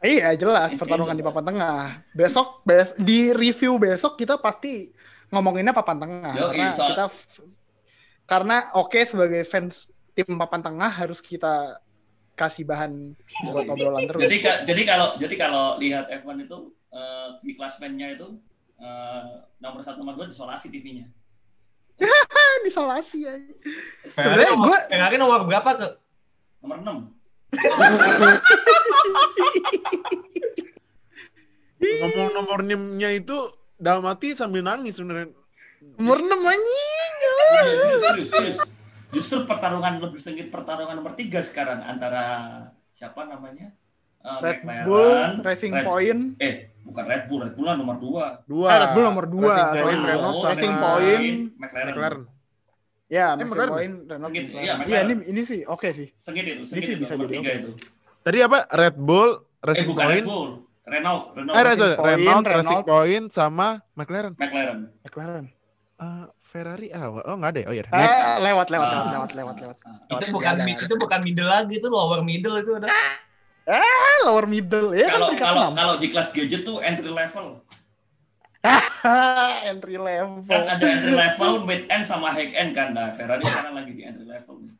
[0.00, 1.30] Iya jelas pertarungan di jelas.
[1.32, 1.80] papan tengah.
[2.12, 4.90] Besok bes di review besok kita pasti
[5.30, 7.04] ngomonginnya papan tengah Yoi, karena kita
[8.24, 11.78] karena oke sebagai fans tim papan tengah harus kita
[12.34, 13.14] kasih bahan
[13.46, 14.20] buat obrolan terus.
[14.22, 16.58] Jadi ka- jadi kalau jadi kalau lihat F1 itu
[16.90, 18.38] eh, di klasmennya itu
[18.78, 19.22] eh,
[19.58, 21.06] nomor satu nomor dua disolasi TV-nya.
[22.66, 23.54] Disolasi aja.
[24.14, 25.88] Ferrari Sebenarnya Ferrari nomor berapa ke?
[26.64, 27.23] Nomor 6.
[31.76, 33.36] Ngomong nomor nimnya itu
[33.76, 35.30] dalam hati sambil nangis sebenarnya.
[35.94, 37.12] Nomor 6 anjing.
[37.52, 38.58] serius, serius, serius.
[39.12, 42.24] Justru pertarungan lebih sengit pertarungan nomor tiga sekarang antara
[42.90, 43.70] siapa namanya?
[44.24, 46.20] Eh, Red McLaren, Bull Racing Red- Point.
[46.40, 48.24] Eh, bukan Red Bull, Red Bull lah nomor dua.
[48.48, 48.66] Dua.
[48.66, 49.44] Ah, Red Bull nomor dua.
[49.46, 51.24] Racing Point, Renault, sama Racing Point.
[51.54, 51.92] McLaren.
[51.92, 52.22] McLaren.
[53.06, 53.70] Ya, Eh, McLaren.
[53.70, 54.32] Point, Renault.
[54.32, 55.06] Iya, McLaren.
[55.06, 56.08] ini ini sih oke sih.
[56.14, 57.70] Sengit itu, Ini sengit sih itu bisa jadi itu.
[58.22, 58.58] Tadi apa?
[58.70, 60.24] Red Bull, Eh, Racing Red Point.
[60.24, 60.48] Bull.
[60.84, 61.54] Renault, Renault.
[61.54, 62.44] Eh, Racing Renault, Renault.
[62.50, 64.32] Racing Point sama McLaren.
[64.34, 64.78] McLaren.
[65.00, 65.46] McLaren.
[65.94, 67.66] Eh, Ferrari ah, oh nggak ada ya?
[67.66, 67.84] Oh iya.
[67.84, 68.14] Next.
[68.16, 68.94] Eh, lewat lewat Ah.
[68.94, 69.76] lewat lewat lewat lewat.
[69.82, 72.88] Ah, Itu bukan mid, itu bukan middle lagi, itu lower middle itu udah.
[73.64, 77.64] Ah, lower middle ya kan Kalau peringkat kalau kalau di kelas gadget tuh entry level.
[79.70, 80.40] entry level.
[80.48, 82.96] Kan ada entry level, mid end sama high end kan.
[82.96, 84.72] Nah, Ferrari sekarang lagi di entry level.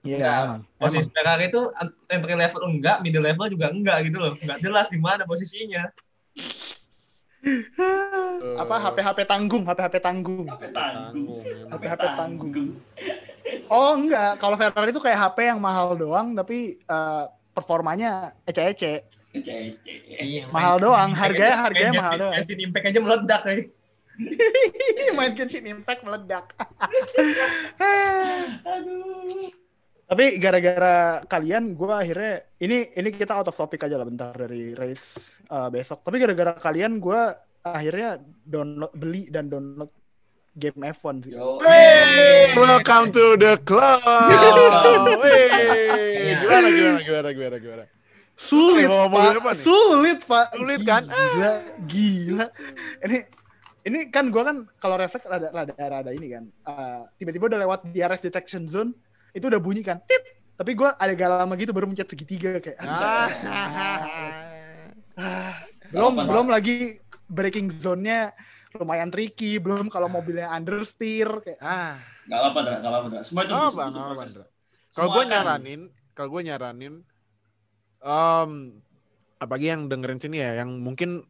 [0.00, 0.62] Iya, emang.
[0.80, 1.12] Posisi Emang.
[1.12, 1.60] Ferrari itu
[2.08, 4.32] entry level enggak, middle level juga enggak gitu loh.
[4.36, 5.88] Enggak jelas di mana posisinya.
[8.60, 10.44] Apa HP-HP tanggung, HP-HP tanggung.
[10.44, 11.44] HP tanggung.
[11.72, 12.68] HP-HP tanggung.
[13.72, 17.24] Oh enggak, kalau Ferrari itu kayak HP yang mahal doang tapi eh,
[17.56, 19.04] performanya ece-ece.
[19.30, 22.34] Iya, Mahal main- doang, harganya harganya mahal main- doang.
[22.42, 23.54] Genshin Impact aja meledak ya.
[25.16, 26.46] Main Genshin Impact meledak.
[28.66, 29.48] Aduh.
[30.10, 34.74] Tapi gara-gara kalian, gue akhirnya ini ini kita out of topic aja lah bentar dari
[34.74, 36.02] race uh, besok.
[36.02, 37.20] Tapi gara-gara kalian, gue
[37.62, 39.86] akhirnya download beli dan download
[40.58, 41.38] game F1 sih.
[41.38, 41.62] Yo.
[41.62, 44.02] Hey, welcome to the club.
[44.02, 45.22] Welcome.
[45.22, 47.84] Hey, gimana gimana gimana gimana gimana.
[48.40, 49.08] Sulit, Pak.
[49.12, 49.60] nih?
[49.60, 50.46] Sulit, Pak.
[50.56, 51.04] Sulit, kan?
[51.04, 51.52] Gila,
[51.84, 52.46] gila.
[53.04, 53.18] Ini
[53.80, 56.44] ini kan gue kan kalau refleks rada rada rada ini kan.
[56.64, 58.96] uh, tiba-tiba udah lewat DRS detection zone,
[59.36, 60.00] itu udah bunyi kan.
[60.08, 60.24] Tip.
[60.56, 62.76] Tapi gue ada gak lama gitu baru mencet segitiga kayak.
[62.80, 62.96] aduh.
[65.20, 65.56] Ah.
[65.92, 66.96] belum Apa, belum lagi
[67.28, 68.32] breaking zone-nya
[68.76, 71.96] lumayan tricky, belum kalau mobilnya understeer kayak Ah,
[72.28, 72.76] Gak apa-apa, Dra.
[72.78, 73.18] Gak apa-apa.
[73.26, 74.32] Semua itu Nggak nggak proses.
[74.90, 75.80] Kalau gue nyaranin,
[76.14, 76.94] kalau gue nyaranin,
[78.04, 78.50] um,
[79.42, 81.24] apalagi yang dengerin sini ya, yang mungkin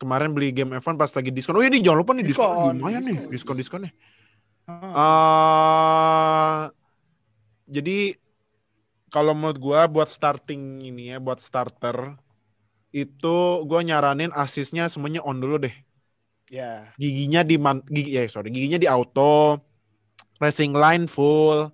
[0.00, 1.56] kemarin beli game F1 pas lagi diskon.
[1.58, 3.90] Oh iya, nih, jangan lupa nih diskon, Diskon, lumayan nih, diskon, diskon diskonnya.
[4.68, 5.02] ah,
[6.66, 6.72] eh
[7.66, 8.18] jadi
[9.14, 12.16] kalau menurut gua buat starting ini ya, buat starter
[12.94, 13.36] itu
[13.68, 15.74] gua nyaranin asisnya semuanya on dulu deh.
[16.50, 19.56] ya Giginya di man, gigi ya sorry, giginya di auto,
[20.42, 21.70] racing line full,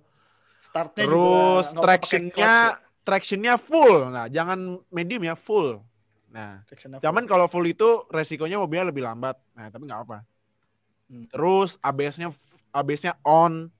[0.67, 2.88] startnya terus tractionnya ya.
[3.09, 4.13] Tractionnya full.
[4.13, 5.81] Nah, jangan medium ya, full.
[6.29, 6.61] Nah,
[7.01, 9.33] Cuman kalau full itu resikonya mobilnya lebih lambat.
[9.57, 10.17] Nah, tapi nggak apa.
[11.09, 11.25] Hmm.
[11.25, 12.29] Terus ABS-nya
[12.69, 13.73] ABS-nya on.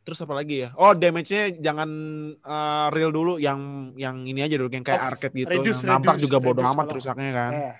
[0.00, 0.70] Terus apa lagi ya?
[0.78, 1.90] Oh, damage-nya jangan
[2.32, 5.50] eh, real dulu yang yang ini aja dulu yang kayak Oh, arcade gitu.
[5.50, 7.52] reduce, yang nampak reduce, juga bodo reduce amat kalau- rusaknya kan.
[7.52, 7.76] Eh,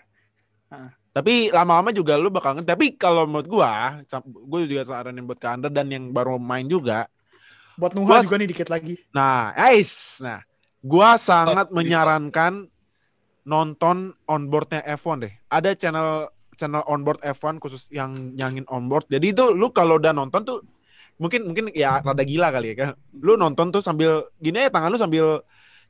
[1.11, 2.71] Tapi lama-lama juga lu bakal ngerti.
[2.71, 3.99] Tapi kalau menurut gua,
[4.47, 7.11] gua juga saranin buat ke Anda dan yang baru main juga.
[7.81, 9.01] Buat Nuha Gua- juga nih dikit lagi.
[9.11, 10.45] Nah, guys, nah,
[10.79, 12.69] gua sangat Oh, menyarankan
[13.43, 15.33] nonton onboardnya F1 deh.
[15.49, 19.09] Ada channel channel onboard F1 khusus yang nyangin onboard.
[19.09, 20.61] Jadi itu lu kalau udah nonton tuh
[21.17, 22.89] mungkin mungkin ya rada gila kali ya kan.
[23.17, 25.41] Lu nonton tuh sambil gini ya tangan lu sambil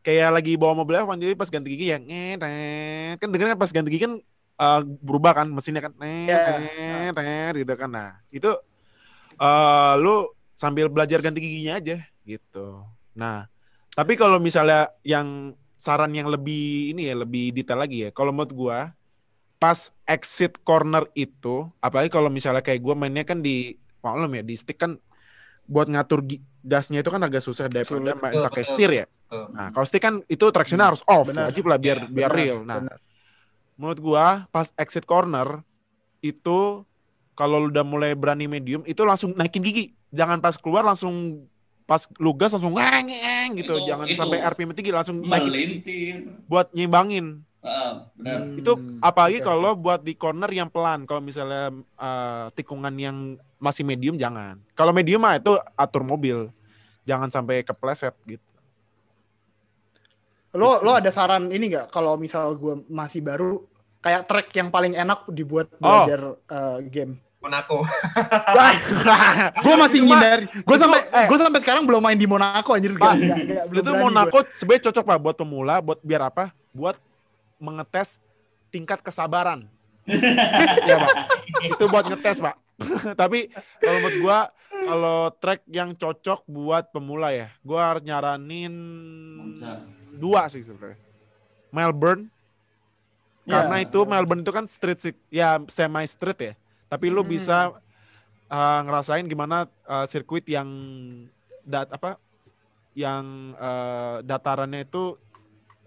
[0.00, 3.18] kayak lagi bawa mobil F1 jadi pas ganti gigi ya ngetet.
[3.18, 4.14] Kan dengerin pas ganti gigi kan
[4.60, 6.60] eh, berubah kan mesinnya kan Iya.
[7.10, 7.90] net, net, gitu kan.
[7.90, 8.50] Nah, itu
[9.36, 10.28] eh lu
[10.60, 12.84] sambil belajar ganti giginya aja gitu.
[13.16, 13.48] Nah,
[13.96, 18.10] tapi kalau misalnya yang saran yang lebih ini ya lebih detail lagi ya.
[18.12, 18.78] Kalau menurut gua
[19.56, 24.52] pas exit corner itu, apalagi kalau misalnya kayak gua mainnya kan di maklum ya di
[24.52, 25.00] stick kan
[25.64, 26.28] buat ngatur
[26.60, 29.06] gasnya itu kan agak susah daripada main pakai setir ya.
[29.08, 29.44] Betul.
[29.56, 31.48] Nah, kalau stick kan itu tractionnya harus off, Benar.
[31.48, 32.58] wajib lah biar Iya, biar Benar, real.
[32.68, 32.98] Nah, benar.
[33.80, 35.64] menurut gua pas exit corner
[36.20, 36.84] itu
[37.40, 39.96] kalau lu udah mulai berani medium itu langsung naikin gigi.
[40.12, 41.48] Jangan pas keluar langsung
[41.82, 43.72] pas lu gas langsung ngeng ngeng gitu.
[43.74, 46.14] Itu- Jangan itu sampai RPM tinggi langsung naikin Melintir.
[46.44, 47.40] buat nyimbangin.
[48.14, 48.40] Benar.
[48.40, 51.04] Hmm, Itu apalagi kalau buat di corner yang pelan.
[51.04, 53.16] Kalau misalnya eh, tikungan yang
[53.56, 54.60] masih medium jangan.
[54.72, 56.52] Kalau medium mah itu atur mobil.
[57.02, 58.44] Jangan sampai kepleset gitu.
[60.50, 63.62] Lo lo ada saran ini nggak kalau misal gue masih baru
[64.00, 66.04] kayak track yang paling enak dibuat Oh.
[66.04, 67.14] belajar eh, game.
[67.40, 67.80] Monaco.
[69.64, 70.44] Gue masih ngindari.
[70.60, 71.26] Gue sampai eh.
[71.26, 72.92] gue sampai sekarang belum main di Monaco anjir.
[72.94, 76.52] Pak, Gak- gak- gak- belum itu Monaco sebenarnya cocok pak buat pemula, buat biar apa?
[76.70, 77.00] Buat
[77.56, 78.20] mengetes
[78.68, 79.64] tingkat kesabaran.
[80.88, 81.14] ya pak,
[81.64, 82.56] itu buat ngetes pak.
[83.20, 84.38] Tapi kalau menurut gua,
[84.72, 88.72] kalau track yang cocok buat pemula ya, gua harus nyaranin
[89.36, 89.84] Monza.
[90.12, 90.96] dua sih sebenarnya.
[91.70, 92.26] Melbourne,
[93.44, 93.52] gue.
[93.52, 93.84] karena Ya.
[93.84, 96.52] itu Melbourne itu kan street sih, ya semi street ya.
[96.90, 97.30] Tapi lu Hmm.
[97.30, 97.58] bisa
[98.50, 100.66] uh, ngerasain gimana uh, sirkuit yang
[101.62, 102.18] dat apa
[102.98, 105.14] yang uh, datarannya itu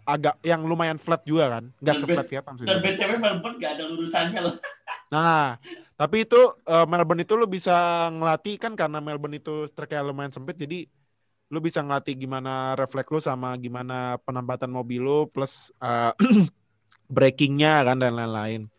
[0.04, 2.68] agak yang lumayan flat juga kan, nggak se-flat Vietnam sih.
[2.68, 2.80] Dan.
[2.84, 4.56] BTW Melbourne gak ada lurusannya loh.
[5.14, 5.62] Nah,
[5.94, 10.58] tapi itu uh, Melbourne itu lu bisa ngelatih kan karena Melbourne itu tracknya lumayan sempit,
[10.58, 10.90] jadi
[11.54, 16.18] lu bisa ngelatih gimana refleks lu sama gimana penempatan mobil lu plus uh,
[17.06, 18.73] brakingnya kan dan lain-lain.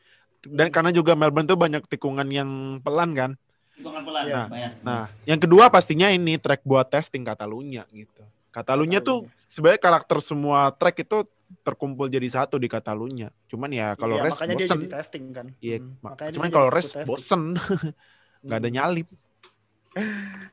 [0.47, 3.30] Dan karena juga Melbourne tuh banyak tikungan yang pelan kan.
[3.74, 4.42] Hitungan pelan Iya.
[4.47, 4.72] banyak.
[4.80, 8.22] Nah, yang kedua pastinya ini track buat testing Katalunya gitu.
[8.49, 11.26] Katalunya tuh sebenarnya karakter semua track itu
[11.61, 13.34] terkumpul jadi satu di Katalunya.
[13.47, 14.78] Cuman ya kalau Iya, rest makanya dia bosen.
[14.78, 15.47] jadi testing kan.
[15.59, 17.09] Iya, Hmm, mak- makanya dia cuman kalau rest testing.
[17.09, 17.42] bosen.
[18.45, 19.09] nggak ada nyalip.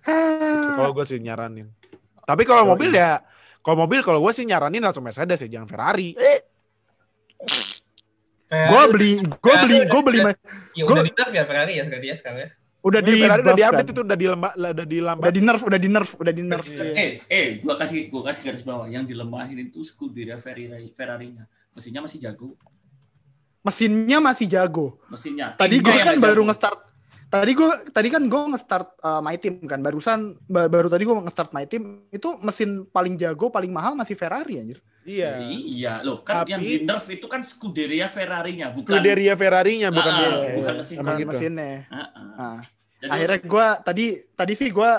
[0.01, 0.75] Ah.
[0.77, 1.67] Kalau gue sih nyaranin.
[2.21, 3.21] Tapi kalau mobil ya,
[3.59, 6.15] kalau mobil kalau gue sih nyaranin langsung Mercedes ya, jangan Ferrari.
[8.51, 12.03] Gue beli, gue beli, gue beli, Ya gua- udah di nerf ya Ferrari ya sekarang
[12.03, 12.49] ya sekarang ya.
[12.81, 13.93] udah di Ferrari udah diupdate kan.
[13.95, 15.21] itu udah dilemah, udah dilambat.
[15.23, 16.65] udah di nerf, udah di nerf, udah di nerf.
[16.67, 16.83] Iya.
[16.91, 21.47] Eh, eh, gua kasih gua kasih garis bawah yang dilemahin itu Scuderia Ferrari Ferrari-nya.
[21.71, 22.59] Mesinnya masih jago,
[23.61, 24.97] Mesinnya masih jago.
[25.07, 25.53] mesinnya.
[25.53, 26.79] Tadi gue kan baru nge-start.
[27.31, 29.79] Tadi gue, tadi kan gue nge-start uh, my team kan.
[29.79, 32.03] Barusan, ba- baru tadi gue nge-start my team.
[32.11, 34.81] Itu mesin paling jago, paling mahal masih Ferrari anjir.
[35.01, 35.41] Iya.
[35.41, 40.11] Iya, loh kan Tapi- yang di nerf itu kan Scuderia Ferrari-nya, bukan Scuderia Ferrari-nya bukan
[40.11, 40.33] Ah, mesin.
[40.55, 40.95] bukan Iya, mesin.
[40.95, 41.31] emang Bukan gitu.
[41.33, 41.73] mesinnya.
[41.87, 42.11] Ah, ah.
[42.37, 42.59] Nah,
[42.99, 44.91] Jadi- akhirnya gue tadi, tadi sih gue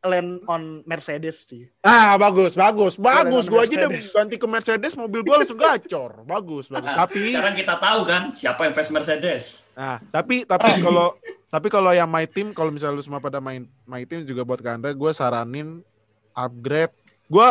[0.00, 1.66] land on Mercedes sih.
[1.80, 3.44] Ah, bagus, bagus, bagus.
[3.44, 6.22] Gua aja udah ganti ke Mercedes, mobil gua langsung gacor.
[6.22, 6.86] Bagus, bagus.
[6.88, 9.66] Ah, Tapi sekarang kita tahu kan siapa yang fans Mercedes.
[9.74, 11.18] Nah, tapi tapi kalau
[11.50, 14.62] tapi kalau yang my team kalau misalnya lu semua pada main my team juga buat
[14.62, 15.82] ke Anda, gue saranin
[16.30, 16.94] upgrade.
[17.26, 17.48] Gue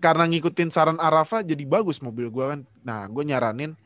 [0.00, 2.60] karena ngikutin saran Arafa jadi bagus mobil gue kan.
[2.80, 3.76] Nah, gue nyaranin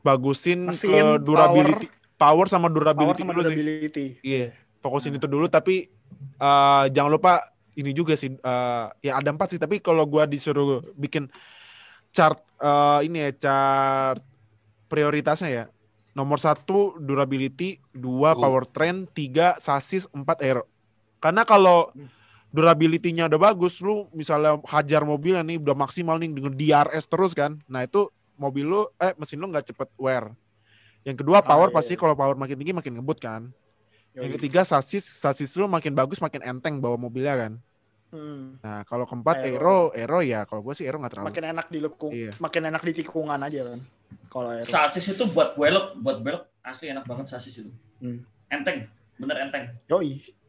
[0.00, 1.86] bagusin Mesin, ke durability,
[2.16, 3.56] power, sama durability Power sama dulu sih.
[3.56, 4.06] durability.
[4.24, 4.46] Iya,
[4.80, 5.46] fokusin itu dulu.
[5.46, 5.92] Tapi
[6.40, 7.32] eh, jangan lupa
[7.76, 8.32] ini juga sih.
[8.32, 9.60] eh, ya ada empat sih.
[9.60, 11.28] Tapi kalau gue disuruh bikin
[12.10, 14.24] chart eh, ini ya chart
[14.88, 15.64] prioritasnya ya.
[16.10, 18.42] Nomor satu durability, dua Oh.
[18.42, 20.66] powertrain, tiga sasis, empat aero.
[21.22, 21.92] Karena kalau
[22.50, 27.62] durability-nya udah bagus, lu misalnya hajar mobilnya nih udah maksimal nih dengan DRS terus kan.
[27.70, 30.34] Nah itu mobil lu, eh mesin lu nggak cepet wear.
[31.06, 32.00] Yang kedua power iya, pasti iya.
[32.02, 33.42] kalau power makin tinggi makin ngebut kan.
[34.10, 37.52] Yang ketiga sasis, sasis lu makin bagus makin enteng bawa mobilnya kan.
[38.10, 38.58] Hmm.
[38.58, 39.94] Nah kalau keempat Aero.
[39.94, 41.28] aero, aero ya kalau gue sih aero nggak terlalu.
[41.30, 42.32] Makin enak di lekung, Iya.
[42.42, 43.80] makin enak di tikungan aja kan.
[44.26, 44.66] Kalau aero.
[44.66, 47.70] Sasis itu buat belok, buat belok asli enak banget sasis itu.
[48.02, 48.26] Hmm.
[48.50, 49.64] Enteng, bener enteng.
[49.86, 50.39] Yoi.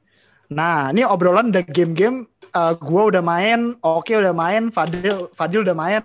[0.52, 2.28] Nah, ini obrolan udah game-game.
[2.52, 6.04] eh, gua udah main, oke udah main, Fadil, Fadil udah main.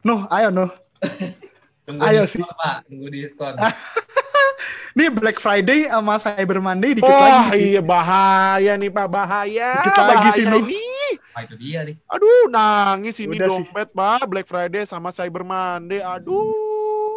[0.00, 0.72] Nuh, ayo Nuh.
[1.84, 2.76] Tunggu Ayo diskon, Pak.
[2.86, 3.52] Tunggu diskon.
[4.94, 7.56] Ini Black Friday sama Cyber Monday dikit Wah lagi.
[7.58, 7.64] sih.
[7.70, 9.70] iya bahaya nih Pak bahaya.
[9.82, 10.64] Dikit lagi sih, bahaya Nuh.
[10.64, 10.84] ini.
[11.32, 11.96] Wah, itu dia nih.
[12.06, 13.52] Aduh nangis ini Udah sih.
[13.58, 16.00] dompet Pak Black Friday sama Cyber Monday.
[16.00, 16.71] Aduh.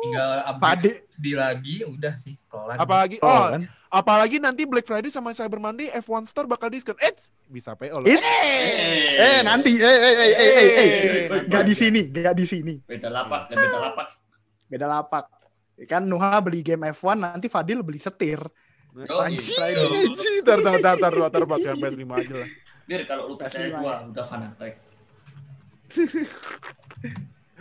[0.06, 0.92] Tinggal update Pade.
[1.10, 2.38] sedih lagi, udah sih.
[2.46, 2.78] Kelar.
[2.78, 3.62] Apalagi Oh, oh, kan?
[3.88, 6.94] apalagi nanti Black Friday sama Cyber Monday F1 Store bakal diskon.
[6.98, 8.08] Eits, bisa PO loh.
[8.08, 8.22] It-
[9.16, 10.88] Eh, nanti, eh, eh, eh, eh, eh, eh.
[11.28, 12.74] Eh, Gak di sini, gak di sini.
[12.80, 14.08] Beda lapak, beda lapak.
[14.66, 15.26] Beda lapak.
[15.84, 18.40] Kan Nuha beli game F1, nanti Fadil beli setir.
[18.96, 19.92] Oh, Anjing, iya.
[19.92, 20.40] anjing.
[20.42, 22.50] Tar, tar, tar, tar, tar, tar, pas yang PS5 aja lah.
[22.86, 24.74] Dir, kalau lu percaya PS5 gua udah fanatik.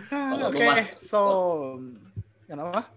[0.04, 1.20] Kalau Oke, lu mas- so
[2.46, 2.88] kenapa?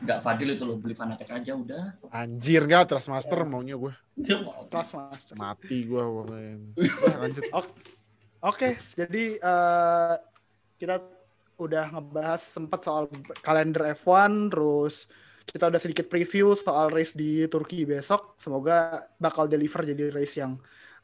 [0.00, 2.00] Enggak Fadil itu lo beli fanatik aja udah.
[2.08, 3.92] Anjir gak Trustmaster maunya gue.
[4.16, 5.20] Mas.
[5.36, 6.56] Mati gue pokoknya.
[6.56, 7.44] Nah, lanjut.
[8.40, 10.16] Oke, jadi eh,
[10.80, 11.04] kita
[11.60, 13.12] udah ngebahas sempat soal
[13.44, 15.04] kalender F1, terus
[15.44, 18.40] kita udah sedikit preview soal race di Turki besok.
[18.40, 20.56] Semoga bakal deliver jadi race yang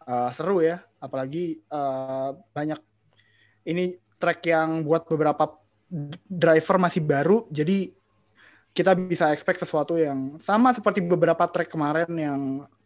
[0.08, 0.80] eh, seru ya.
[1.04, 2.80] Apalagi eh, banyak
[3.68, 5.65] ini track yang buat beberapa
[6.28, 7.92] driver masih baru, jadi
[8.76, 12.40] kita bisa expect sesuatu yang sama seperti beberapa track kemarin yang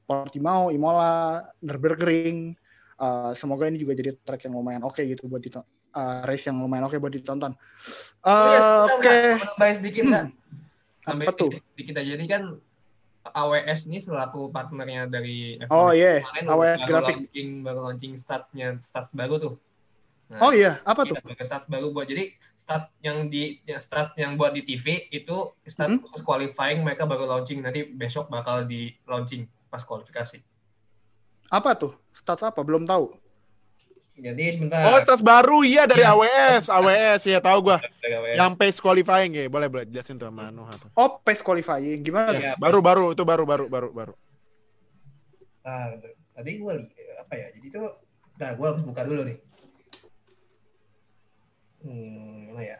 [0.06, 2.54] Portimao, Imola, Nürburgring,
[3.00, 5.64] Uh, semoga ini juga jadi track yang lumayan oke gitu buat ditonton.
[5.88, 7.56] Uh, race yang lumayan oke buat ditonton.
[8.20, 8.60] Uh, Oh iya,
[8.92, 9.16] oke.
[9.40, 10.26] Nambahin sedikit nggak?
[11.08, 11.50] Nambahin Apa tuh?
[11.72, 12.08] Sedikit aja.
[12.12, 12.42] Jadi kan
[13.32, 17.16] AWS ini selaku partnernya dari F1 Oh iya, kemarin AWS baru Graphic.
[17.16, 19.54] launching baru launching startnya start baru tuh.
[20.30, 21.18] Nah, Oh iya, apa tuh?
[21.18, 25.10] kita pakai start baru buat jadi start yang di yang start yang buat di TV
[25.10, 26.06] itu start Hmm.
[26.06, 30.38] khusus qualifying mereka baru launching nanti besok bakal di launching pas kualifikasi.
[31.50, 31.98] Apa tuh?
[32.14, 32.62] Stats apa?
[32.62, 33.10] Belum tahu.
[34.20, 34.86] Jadi sebentar.
[34.86, 36.14] Oh, stats baru iya dari Iya.
[36.14, 37.82] AWS, AWS ya tahu gua.
[38.30, 40.54] Yang pace qualifying ya, boleh boleh jelasin tuh sama.
[40.94, 42.06] Oh, pace qualifying.
[42.06, 42.42] Gimana tuh?
[42.44, 44.12] Iya, Baru baru itu baru baru baru baru.
[45.66, 45.92] Nah,
[46.38, 46.74] tadi gue
[47.18, 47.46] apa ya?
[47.52, 47.88] Jadi tuh,
[48.40, 49.36] nah gue harus buka dulu nih.
[51.80, 52.78] Hmm, mana ya?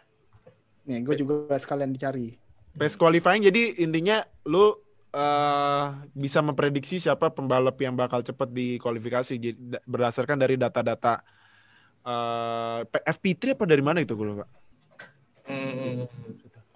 [0.88, 2.36] Nih, gue juga sekalian dicari.
[2.76, 4.72] Pace qualifying jadi intinya lu
[5.11, 5.84] eh,
[6.14, 9.34] bisa memprediksi siapa pembalap yang bakal cepet di kualifikasi
[9.84, 11.18] berdasarkan dari data-data
[12.07, 14.46] eh, P- FP3 apa dari mana itu gue lupa.
[15.51, 16.07] Hmm,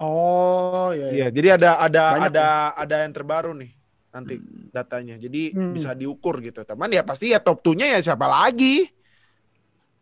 [0.03, 1.07] Oh, iya.
[1.07, 1.15] iya.
[1.15, 3.71] Iya, jadi ada ada Banyak ada ada yang terbaru nih
[4.11, 4.35] nanti
[4.75, 5.15] datanya.
[5.15, 5.71] Jadi Hmm.
[5.71, 6.67] bisa diukur gitu.
[6.67, 8.91] Teman ya pasti ya top 2-nya ya siapa lagi?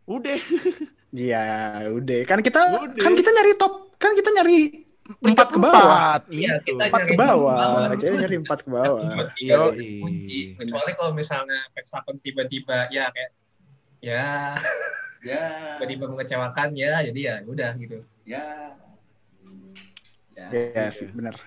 [0.09, 0.37] Udah.
[1.13, 1.45] Iya,
[1.93, 2.19] udah.
[2.25, 2.97] Kan kita Udah.
[2.97, 4.81] kan kita nyari top, kan kita nyari
[5.21, 5.83] empat ke bawah.
[5.85, 6.73] Empat, Iya, gitu.
[6.73, 7.55] kita Empat ke bawah.
[7.93, 9.01] Jadi nyari empat ke bawah.
[9.05, 10.01] Tiba-tiba Yo, jadi i.
[10.01, 10.39] kunci.
[10.57, 13.31] Kecuali kalau misalnya Verstappen tiba-tiba ya kayak
[14.01, 14.25] ya
[15.23, 15.43] Ya.
[15.79, 18.01] tiba-tiba mengecewakan ya, jadi ya udah gitu.
[18.25, 18.73] Ya.
[20.33, 20.47] Ya.
[20.49, 21.37] Iya sih, bener.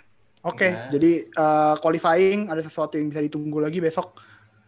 [0.46, 0.86] Oke, Ya.
[0.94, 4.14] jadi uh, qualifying ada sesuatu yang bisa ditunggu lagi besok.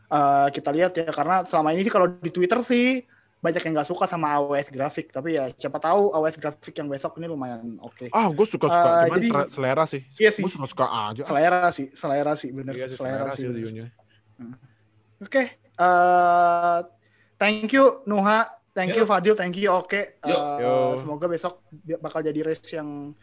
[0.09, 3.05] Uh, kita lihat ya, karena selama ini sih kalau di Twitter sih
[3.39, 7.14] banyak yang nggak suka sama AWS grafik, tapi ya siapa tahu AWS grafik yang besok
[7.16, 8.11] ini lumayan oke.
[8.11, 10.03] Ah, gue suka-suka, Eh, cuman jadi- tra- selera sih.
[10.18, 10.43] Iya sih.
[10.43, 11.22] Gue suka-suka aja.
[11.22, 12.74] Selera sih, selera sih, bener.
[12.74, 13.59] Iya sih, selera sih bener.
[13.62, 13.86] ujungnya.
[15.18, 16.78] Oke, eh,
[17.36, 20.18] thank you Nuha, thank you Fadil, thank you Oke.
[20.22, 20.34] Yo.
[20.34, 20.74] Eh, Yo.
[20.99, 21.62] semoga besok
[21.99, 23.14] bakal jadi race yang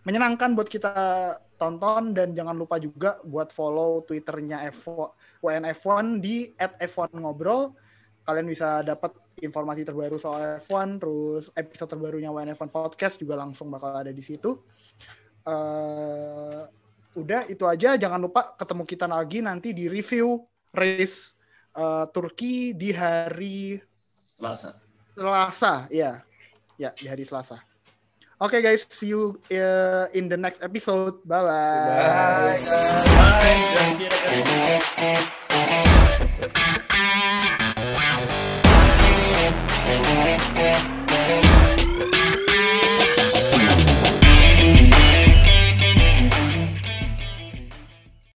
[0.00, 0.90] menyenangkan buat kita
[1.54, 4.88] tonton dan jangan lupa juga buat follow twitternya F
[5.38, 7.74] WNF1 di @f1ngobrol.
[8.24, 9.12] Kalian bisa dapat
[9.42, 14.60] informasi terbaru soal F1, terus episode terbarunya WNF1 podcast juga langsung bakal ada di situ.
[15.44, 16.62] Eh,
[17.16, 20.40] udah itu aja, jangan lupa ketemu kita lagi nanti di review
[20.76, 21.34] race
[21.74, 23.80] eh, Turki di hari
[24.38, 24.70] Selasa.
[25.16, 26.22] Selasa, ya,
[26.78, 27.60] ya di hari Selasa.
[28.40, 31.20] Oke guys, see you uh, in the next episode.
[31.28, 31.52] Bye bye.
[31.92, 32.64] Bye.
[32.64, 33.60] Bye.
[34.96, 35.39] Gracias.